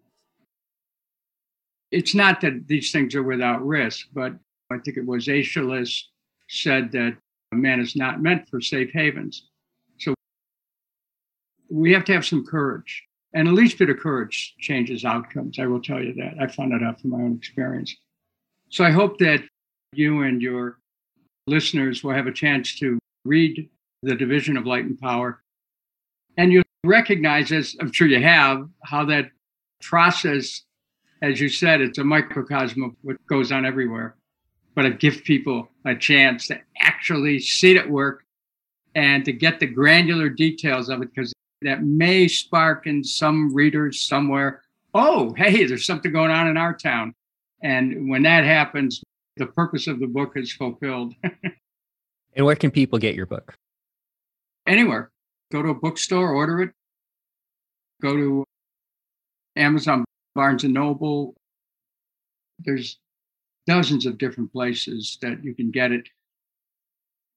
It's 1.90 2.14
not 2.14 2.40
that 2.42 2.68
these 2.68 2.92
things 2.92 3.14
are 3.14 3.22
without 3.22 3.66
risk, 3.66 4.06
but 4.12 4.34
I 4.70 4.78
think 4.78 4.96
it 4.96 5.06
was 5.06 5.28
Aeschylus 5.28 6.08
said 6.48 6.92
that 6.92 7.16
man 7.52 7.80
is 7.80 7.96
not 7.96 8.22
meant 8.22 8.48
for 8.48 8.60
safe 8.60 8.90
havens. 8.92 9.48
So 9.98 10.14
we 11.68 11.92
have 11.92 12.04
to 12.04 12.12
have 12.12 12.26
some 12.26 12.44
courage. 12.44 13.04
And 13.32 13.46
a 13.48 13.52
least 13.52 13.78
bit 13.78 13.90
of 13.90 13.98
courage 13.98 14.54
changes 14.58 15.04
outcomes. 15.04 15.58
I 15.58 15.66
will 15.66 15.80
tell 15.80 16.02
you 16.02 16.12
that. 16.14 16.34
I 16.40 16.46
found 16.48 16.72
that 16.72 16.82
out 16.82 17.00
from 17.00 17.10
my 17.10 17.18
own 17.18 17.36
experience. 17.36 17.94
So 18.70 18.84
I 18.84 18.90
hope 18.90 19.18
that 19.18 19.42
you 19.92 20.22
and 20.22 20.42
your 20.42 20.78
listeners 21.46 22.02
will 22.02 22.14
have 22.14 22.26
a 22.26 22.32
chance 22.32 22.76
to 22.78 22.98
read 23.24 23.68
The 24.02 24.14
Division 24.14 24.56
of 24.56 24.66
Light 24.66 24.84
and 24.84 24.98
Power. 24.98 25.42
And 26.36 26.52
you'll 26.52 26.64
recognize, 26.84 27.52
as 27.52 27.76
I'm 27.80 27.92
sure 27.92 28.06
you 28.06 28.22
have, 28.22 28.68
how 28.84 29.04
that 29.06 29.30
process, 29.80 30.62
as 31.22 31.40
you 31.40 31.48
said, 31.48 31.80
it's 31.80 31.98
a 31.98 32.04
microcosm 32.04 32.82
of 32.82 32.92
what 33.02 33.24
goes 33.26 33.52
on 33.52 33.66
everywhere. 33.66 34.16
But 34.74 34.86
it 34.86 35.00
gives 35.00 35.20
people 35.20 35.68
a 35.84 35.94
chance 35.94 36.46
to 36.46 36.60
actually 36.78 37.40
see 37.40 37.72
it 37.72 37.76
at 37.76 37.90
work 37.90 38.24
and 38.94 39.24
to 39.24 39.32
get 39.32 39.60
the 39.60 39.66
granular 39.66 40.28
details 40.28 40.88
of 40.88 41.02
it 41.02 41.12
because 41.14 41.32
that 41.62 41.82
may 41.82 42.26
spark 42.26 42.86
in 42.86 43.04
some 43.04 43.54
readers 43.54 44.00
somewhere 44.00 44.62
oh 44.94 45.32
hey 45.34 45.64
there's 45.66 45.86
something 45.86 46.12
going 46.12 46.30
on 46.30 46.48
in 46.48 46.56
our 46.56 46.74
town. 46.74 47.14
And 47.62 48.08
when 48.08 48.22
that 48.22 48.44
happens 48.44 49.02
the 49.36 49.46
purpose 49.46 49.86
of 49.86 50.00
the 50.00 50.06
book 50.06 50.32
is 50.36 50.52
fulfilled. 50.52 51.14
And 52.36 52.46
where 52.46 52.54
can 52.54 52.70
people 52.70 53.00
get 53.00 53.16
your 53.16 53.26
book? 53.26 53.54
Anywhere. 54.64 55.10
Go 55.50 55.62
to 55.62 55.70
a 55.70 55.74
bookstore 55.74 56.30
order 56.30 56.62
it. 56.62 56.70
Go 58.00 58.16
to 58.16 58.44
amazon 59.56 60.04
barnes 60.34 60.64
and 60.64 60.74
noble 60.74 61.34
there's 62.60 62.98
dozens 63.66 64.06
of 64.06 64.18
different 64.18 64.52
places 64.52 65.18
that 65.22 65.42
you 65.42 65.54
can 65.54 65.70
get 65.70 65.92
it 65.92 66.08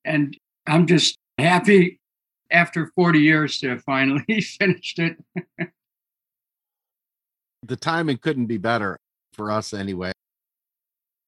and 0.05 0.37
i'm 0.67 0.85
just 0.85 1.17
happy 1.37 1.99
after 2.53 2.91
40 2.95 3.19
years 3.19 3.59
to 3.59 3.77
finally 3.79 4.41
finished 4.59 4.99
it. 4.99 5.17
the 7.63 7.75
timing 7.75 8.17
couldn't 8.17 8.45
be 8.45 8.57
better 8.57 8.99
for 9.33 9.51
us 9.51 9.73
anyway. 9.73 10.11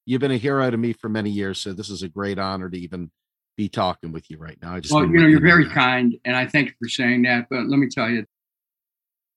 You've 0.05 0.21
been 0.21 0.31
a 0.31 0.37
hero 0.37 0.69
to 0.69 0.77
me 0.77 0.93
for 0.93 1.09
many 1.09 1.31
years, 1.31 1.59
so 1.59 1.73
this 1.73 1.89
is 1.89 2.03
a 2.03 2.09
great 2.09 2.37
honor 2.37 2.69
to 2.69 2.77
even 2.77 3.09
be 3.57 3.67
talking 3.67 4.11
with 4.11 4.29
you 4.29 4.37
right 4.37 4.57
now. 4.61 4.75
I 4.75 4.79
just 4.79 4.93
well, 4.93 5.05
you 5.05 5.17
know, 5.17 5.25
you're 5.25 5.41
very 5.41 5.67
kind, 5.67 6.15
and 6.25 6.35
I 6.35 6.45
thank 6.45 6.67
you 6.67 6.73
for 6.79 6.87
saying 6.87 7.23
that. 7.23 7.47
But 7.49 7.65
let 7.67 7.79
me 7.79 7.87
tell 7.89 8.09
you, 8.09 8.23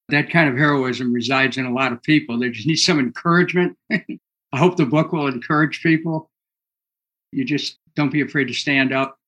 that 0.08 0.30
kind 0.30 0.48
of 0.48 0.56
heroism 0.56 1.12
resides 1.12 1.58
in 1.58 1.66
a 1.66 1.72
lot 1.72 1.92
of 1.92 2.02
people. 2.02 2.38
They 2.38 2.50
just 2.50 2.66
need 2.66 2.76
some 2.76 2.98
encouragement. 2.98 3.76
I 3.90 4.56
hope 4.56 4.76
the 4.76 4.86
book 4.86 5.12
will 5.12 5.26
encourage 5.26 5.82
people. 5.82 6.30
You 7.32 7.44
just 7.44 7.78
don't 7.94 8.12
be 8.12 8.22
afraid 8.22 8.46
to 8.46 8.54
stand 8.54 8.92
up. 8.92 9.18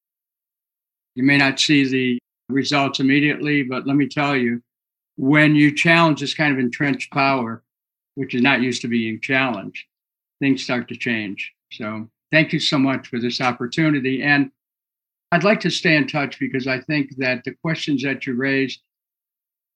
You 1.14 1.24
may 1.24 1.36
not 1.36 1.60
see 1.60 1.84
the 1.86 2.18
results 2.48 3.00
immediately. 3.00 3.62
But 3.62 3.86
let 3.86 3.96
me 3.96 4.08
tell 4.08 4.36
you, 4.36 4.62
when 5.16 5.54
you 5.54 5.74
challenge 5.74 6.20
this 6.20 6.34
kind 6.34 6.52
of 6.52 6.58
entrenched 6.58 7.12
power, 7.12 7.62
which 8.14 8.34
is 8.34 8.42
not 8.42 8.62
used 8.62 8.82
to 8.82 8.88
being 8.88 9.20
challenged, 9.20 9.84
things 10.40 10.64
start 10.64 10.88
to 10.88 10.96
change. 10.96 11.52
So 11.72 12.08
thank 12.32 12.52
you 12.52 12.58
so 12.58 12.78
much 12.78 13.08
for 13.08 13.18
this 13.18 13.40
opportunity. 13.40 14.22
And 14.22 14.50
I'd 15.30 15.44
like 15.44 15.60
to 15.60 15.70
stay 15.70 15.94
in 15.94 16.08
touch 16.08 16.40
because 16.40 16.66
I 16.66 16.80
think 16.80 17.16
that 17.18 17.44
the 17.44 17.54
questions 17.62 18.02
that 18.02 18.26
you 18.26 18.34
raised 18.34 18.80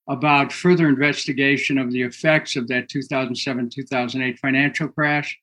about 0.07 0.53
further 0.53 0.87
investigation 0.87 1.77
of 1.77 1.91
the 1.91 2.01
effects 2.01 2.55
of 2.55 2.67
that 2.67 2.89
2007 2.89 3.69
2008 3.69 4.39
financial 4.39 4.87
crash, 4.87 5.39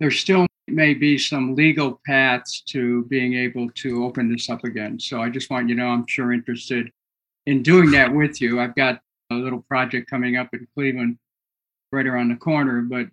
There 0.00 0.10
still 0.10 0.46
may 0.66 0.94
be 0.94 1.18
some 1.18 1.54
legal 1.54 2.00
paths 2.06 2.62
to 2.62 3.04
being 3.04 3.34
able 3.34 3.70
to 3.70 4.04
open 4.04 4.30
this 4.30 4.50
up 4.50 4.64
again. 4.64 4.98
So 4.98 5.20
I 5.20 5.28
just 5.28 5.50
want 5.50 5.68
you 5.68 5.76
to 5.76 5.80
know 5.80 5.88
I'm 5.88 6.06
sure 6.06 6.32
interested 6.32 6.90
in 7.46 7.62
doing 7.62 7.90
that 7.92 8.12
with 8.12 8.40
you. 8.40 8.60
I've 8.60 8.74
got 8.74 9.00
a 9.30 9.34
little 9.34 9.62
project 9.62 10.10
coming 10.10 10.36
up 10.36 10.48
in 10.52 10.66
Cleveland 10.74 11.18
right 11.92 12.06
around 12.06 12.30
the 12.30 12.36
corner, 12.36 12.82
but 12.82 13.06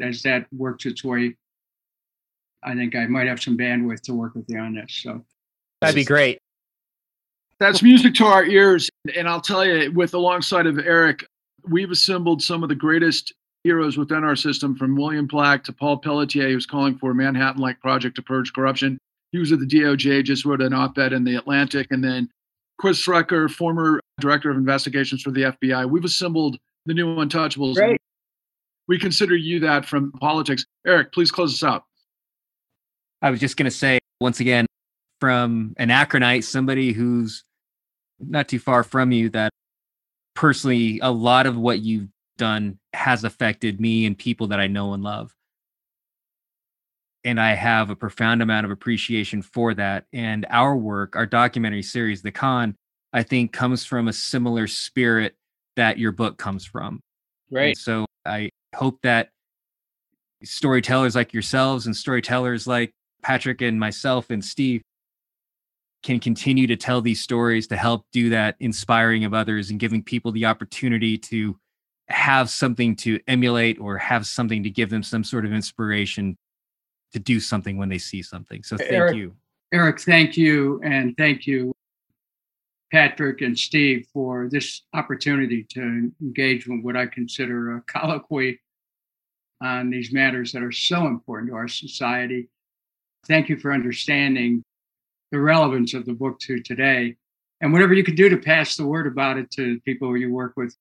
as 0.00 0.22
that 0.22 0.46
works 0.52 0.86
its 0.86 1.02
way, 1.04 1.36
I 2.62 2.74
think 2.74 2.94
I 2.94 3.06
might 3.06 3.26
have 3.26 3.42
some 3.42 3.56
bandwidth 3.56 4.02
to 4.02 4.14
work 4.14 4.34
with 4.34 4.46
you 4.48 4.58
on 4.58 4.74
this. 4.74 5.00
So 5.02 5.24
that'd 5.80 5.94
be 5.94 6.04
great. 6.04 6.38
That's 7.58 7.82
music 7.82 8.14
to 8.14 8.26
our 8.26 8.44
ears. 8.44 8.90
And 9.16 9.28
I'll 9.28 9.40
tell 9.40 9.64
you, 9.64 9.90
with 9.92 10.14
alongside 10.14 10.66
of 10.66 10.78
Eric, 10.78 11.26
we've 11.68 11.90
assembled 11.90 12.42
some 12.42 12.62
of 12.62 12.68
the 12.68 12.74
greatest 12.74 13.32
heroes 13.64 13.96
within 13.98 14.22
our 14.22 14.36
system, 14.36 14.76
from 14.76 14.94
William 14.94 15.26
Black 15.26 15.64
to 15.64 15.72
Paul 15.72 15.98
Pelletier, 15.98 16.50
who's 16.50 16.66
calling 16.66 16.96
for 16.96 17.10
a 17.10 17.14
Manhattan 17.14 17.60
like 17.60 17.80
project 17.80 18.14
to 18.16 18.22
purge 18.22 18.52
corruption. 18.52 18.98
He 19.32 19.38
was 19.38 19.50
at 19.52 19.58
the 19.58 19.66
DOJ, 19.66 20.22
just 20.22 20.44
wrote 20.44 20.62
an 20.62 20.72
op 20.72 20.96
ed 20.98 21.12
in 21.12 21.24
The 21.24 21.34
Atlantic. 21.34 21.88
And 21.90 22.04
then 22.04 22.28
Chris 22.78 23.04
Swecker, 23.04 23.50
former 23.50 24.00
director 24.20 24.50
of 24.50 24.56
investigations 24.56 25.22
for 25.22 25.30
the 25.30 25.42
FBI. 25.42 25.88
We've 25.90 26.04
assembled 26.04 26.58
the 26.84 26.94
new 26.94 27.16
untouchables. 27.16 27.74
Great. 27.74 28.00
We 28.86 28.98
consider 28.98 29.34
you 29.34 29.58
that 29.60 29.84
from 29.84 30.12
politics. 30.12 30.64
Eric, 30.86 31.12
please 31.12 31.30
close 31.30 31.54
us 31.54 31.66
out. 31.66 31.84
I 33.22 33.30
was 33.30 33.40
just 33.40 33.56
going 33.56 33.64
to 33.64 33.76
say, 33.76 33.98
once 34.20 34.40
again, 34.40 34.65
from 35.20 35.74
an 35.78 35.88
Akronite, 35.88 36.44
somebody 36.44 36.92
who's 36.92 37.44
not 38.18 38.48
too 38.48 38.58
far 38.58 38.82
from 38.82 39.12
you, 39.12 39.30
that 39.30 39.50
personally, 40.34 41.00
a 41.02 41.10
lot 41.10 41.46
of 41.46 41.56
what 41.56 41.80
you've 41.80 42.08
done 42.38 42.78
has 42.92 43.24
affected 43.24 43.80
me 43.80 44.06
and 44.06 44.18
people 44.18 44.48
that 44.48 44.60
I 44.60 44.66
know 44.66 44.92
and 44.92 45.02
love. 45.02 45.34
And 47.24 47.40
I 47.40 47.54
have 47.54 47.90
a 47.90 47.96
profound 47.96 48.40
amount 48.40 48.66
of 48.66 48.70
appreciation 48.70 49.42
for 49.42 49.74
that. 49.74 50.04
And 50.12 50.46
our 50.50 50.76
work, 50.76 51.16
our 51.16 51.26
documentary 51.26 51.82
series, 51.82 52.22
The 52.22 52.30
Con, 52.30 52.76
I 53.12 53.22
think 53.22 53.52
comes 53.52 53.84
from 53.84 54.08
a 54.08 54.12
similar 54.12 54.66
spirit 54.66 55.34
that 55.74 55.98
your 55.98 56.12
book 56.12 56.38
comes 56.38 56.64
from. 56.64 57.00
Right. 57.50 57.68
And 57.68 57.78
so 57.78 58.06
I 58.24 58.50
hope 58.74 59.00
that 59.02 59.30
storytellers 60.44 61.14
like 61.14 61.32
yourselves 61.32 61.86
and 61.86 61.96
storytellers 61.96 62.66
like 62.66 62.92
Patrick 63.22 63.62
and 63.62 63.80
myself 63.80 64.30
and 64.30 64.44
Steve 64.44 64.82
can 66.02 66.20
continue 66.20 66.66
to 66.66 66.76
tell 66.76 67.00
these 67.00 67.20
stories 67.20 67.66
to 67.66 67.76
help 67.76 68.06
do 68.12 68.30
that 68.30 68.56
inspiring 68.60 69.24
of 69.24 69.34
others 69.34 69.70
and 69.70 69.80
giving 69.80 70.02
people 70.02 70.30
the 70.32 70.44
opportunity 70.44 71.18
to 71.18 71.58
have 72.08 72.48
something 72.48 72.94
to 72.94 73.18
emulate 73.26 73.78
or 73.80 73.98
have 73.98 74.26
something 74.26 74.62
to 74.62 74.70
give 74.70 74.90
them 74.90 75.02
some 75.02 75.24
sort 75.24 75.44
of 75.44 75.52
inspiration 75.52 76.36
to 77.12 77.18
do 77.18 77.40
something 77.40 77.76
when 77.76 77.88
they 77.88 77.98
see 77.98 78.22
something. 78.22 78.62
So 78.62 78.76
thank 78.76 78.92
Eric- 78.92 79.16
you. 79.16 79.34
Eric, 79.72 80.00
thank 80.00 80.36
you. 80.36 80.80
And 80.84 81.16
thank 81.16 81.46
you, 81.46 81.72
Patrick 82.92 83.40
and 83.40 83.58
Steve, 83.58 84.06
for 84.12 84.48
this 84.48 84.82
opportunity 84.94 85.64
to 85.70 86.12
engage 86.20 86.68
in 86.68 86.82
what 86.82 86.96
I 86.96 87.06
consider 87.06 87.76
a 87.76 87.82
colloquy 87.82 88.60
on 89.60 89.90
these 89.90 90.12
matters 90.12 90.52
that 90.52 90.62
are 90.62 90.72
so 90.72 91.06
important 91.06 91.50
to 91.50 91.56
our 91.56 91.68
society. 91.68 92.48
Thank 93.26 93.48
you 93.48 93.56
for 93.56 93.72
understanding 93.72 94.62
the 95.36 95.42
relevance 95.42 95.92
of 95.92 96.06
the 96.06 96.14
book 96.14 96.38
to 96.38 96.60
today. 96.60 97.14
And 97.60 97.70
whatever 97.70 97.92
you 97.92 98.02
can 98.02 98.14
do 98.14 98.30
to 98.30 98.38
pass 98.38 98.76
the 98.76 98.86
word 98.86 99.06
about 99.06 99.36
it 99.36 99.50
to 99.52 99.78
people 99.80 100.16
you 100.16 100.32
work 100.32 100.54
with, 100.56 100.74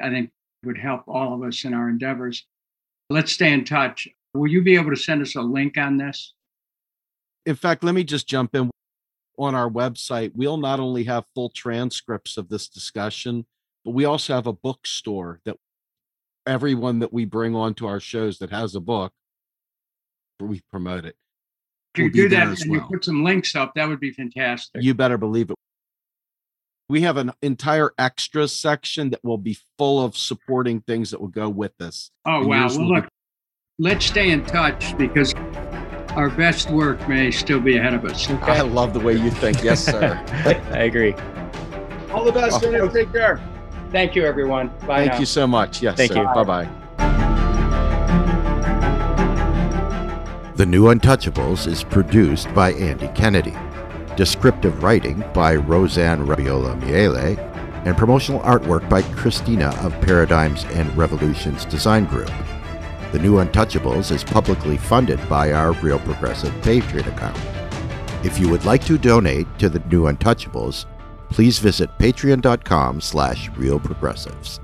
I 0.00 0.10
think 0.10 0.30
would 0.64 0.76
help 0.76 1.04
all 1.08 1.32
of 1.34 1.42
us 1.42 1.64
in 1.64 1.72
our 1.72 1.88
endeavors. 1.88 2.44
Let's 3.08 3.32
stay 3.32 3.50
in 3.50 3.64
touch. 3.64 4.06
Will 4.34 4.48
you 4.48 4.62
be 4.62 4.76
able 4.76 4.90
to 4.90 4.96
send 4.96 5.22
us 5.22 5.34
a 5.34 5.40
link 5.40 5.78
on 5.78 5.96
this? 5.96 6.34
In 7.46 7.56
fact, 7.56 7.82
let 7.82 7.94
me 7.94 8.04
just 8.04 8.28
jump 8.28 8.54
in 8.54 8.70
on 9.38 9.54
our 9.54 9.68
website. 9.68 10.32
We'll 10.34 10.58
not 10.58 10.78
only 10.78 11.04
have 11.04 11.24
full 11.34 11.48
transcripts 11.48 12.36
of 12.36 12.50
this 12.50 12.68
discussion, 12.68 13.46
but 13.82 13.92
we 13.92 14.04
also 14.04 14.34
have 14.34 14.46
a 14.46 14.52
bookstore 14.52 15.40
that 15.46 15.56
everyone 16.46 16.98
that 16.98 17.14
we 17.14 17.24
bring 17.24 17.56
onto 17.56 17.86
our 17.86 17.98
shows 17.98 18.38
that 18.38 18.50
has 18.50 18.74
a 18.74 18.80
book, 18.80 19.12
we 20.38 20.60
promote 20.70 21.06
it. 21.06 21.16
If 21.94 21.98
you 21.98 22.04
will 22.04 22.10
do 22.12 22.28
that 22.30 22.48
as 22.48 22.62
and 22.62 22.72
you 22.72 22.80
put 22.80 23.04
some 23.04 23.22
links 23.22 23.54
up, 23.54 23.74
that 23.74 23.86
would 23.86 24.00
be 24.00 24.12
fantastic. 24.12 24.82
You 24.82 24.94
better 24.94 25.18
believe 25.18 25.50
it. 25.50 25.56
We 26.88 27.02
have 27.02 27.16
an 27.16 27.32
entire 27.42 27.92
extra 27.98 28.48
section 28.48 29.10
that 29.10 29.22
will 29.22 29.38
be 29.38 29.58
full 29.78 30.02
of 30.04 30.16
supporting 30.16 30.80
things 30.80 31.10
that 31.10 31.20
will 31.20 31.28
go 31.28 31.48
with 31.48 31.76
this. 31.78 32.10
Oh, 32.24 32.40
and 32.40 32.48
wow. 32.48 32.66
Well, 32.68 32.78
will 32.78 32.86
be- 32.88 32.94
look, 32.94 33.08
let's 33.78 34.06
stay 34.06 34.30
in 34.30 34.44
touch 34.46 34.96
because 34.96 35.34
our 36.16 36.30
best 36.30 36.70
work 36.70 37.06
may 37.08 37.30
still 37.30 37.60
be 37.60 37.76
ahead 37.76 37.94
of 37.94 38.04
us. 38.04 38.28
I 38.42 38.60
love 38.62 38.94
the 38.94 39.00
way 39.00 39.14
you 39.14 39.30
think. 39.30 39.62
Yes, 39.62 39.84
sir. 39.84 40.22
I 40.72 40.78
agree. 40.84 41.14
All 42.10 42.24
the 42.24 42.32
best, 42.32 42.62
Oh. 42.64 42.88
Take 42.88 43.12
care. 43.12 43.40
Thank 43.90 44.14
you, 44.14 44.24
everyone. 44.24 44.68
Bye 44.86 45.00
Thank 45.00 45.12
now. 45.12 45.18
you 45.20 45.26
so 45.26 45.46
much. 45.46 45.82
Yes, 45.82 45.96
Thank 45.96 46.12
sir. 46.12 46.22
you. 46.22 46.34
Bye 46.34 46.44
bye. 46.44 46.81
The 50.62 50.66
New 50.66 50.84
Untouchables 50.84 51.66
is 51.66 51.82
produced 51.82 52.54
by 52.54 52.70
Andy 52.74 53.08
Kennedy. 53.16 53.52
Descriptive 54.16 54.84
writing 54.84 55.24
by 55.34 55.56
Roseanne 55.56 56.24
Rabiola 56.24 56.80
Miele, 56.80 57.36
and 57.84 57.96
promotional 57.96 58.38
artwork 58.42 58.88
by 58.88 59.02
Christina 59.02 59.74
of 59.82 60.00
Paradigms 60.02 60.64
and 60.66 60.96
Revolutions 60.96 61.64
Design 61.64 62.04
Group. 62.04 62.30
The 63.10 63.18
New 63.18 63.44
Untouchables 63.44 64.12
is 64.12 64.22
publicly 64.22 64.76
funded 64.76 65.18
by 65.28 65.52
our 65.52 65.72
Real 65.72 65.98
Progressive 65.98 66.52
Patreon 66.62 67.08
account. 67.08 68.24
If 68.24 68.38
you 68.38 68.48
would 68.48 68.64
like 68.64 68.84
to 68.84 68.98
donate 68.98 69.48
to 69.58 69.68
the 69.68 69.80
New 69.90 70.04
Untouchables, 70.04 70.84
please 71.28 71.58
visit 71.58 71.90
patreon.com 71.98 73.00
slash 73.00 73.50
realprogressives. 73.50 74.60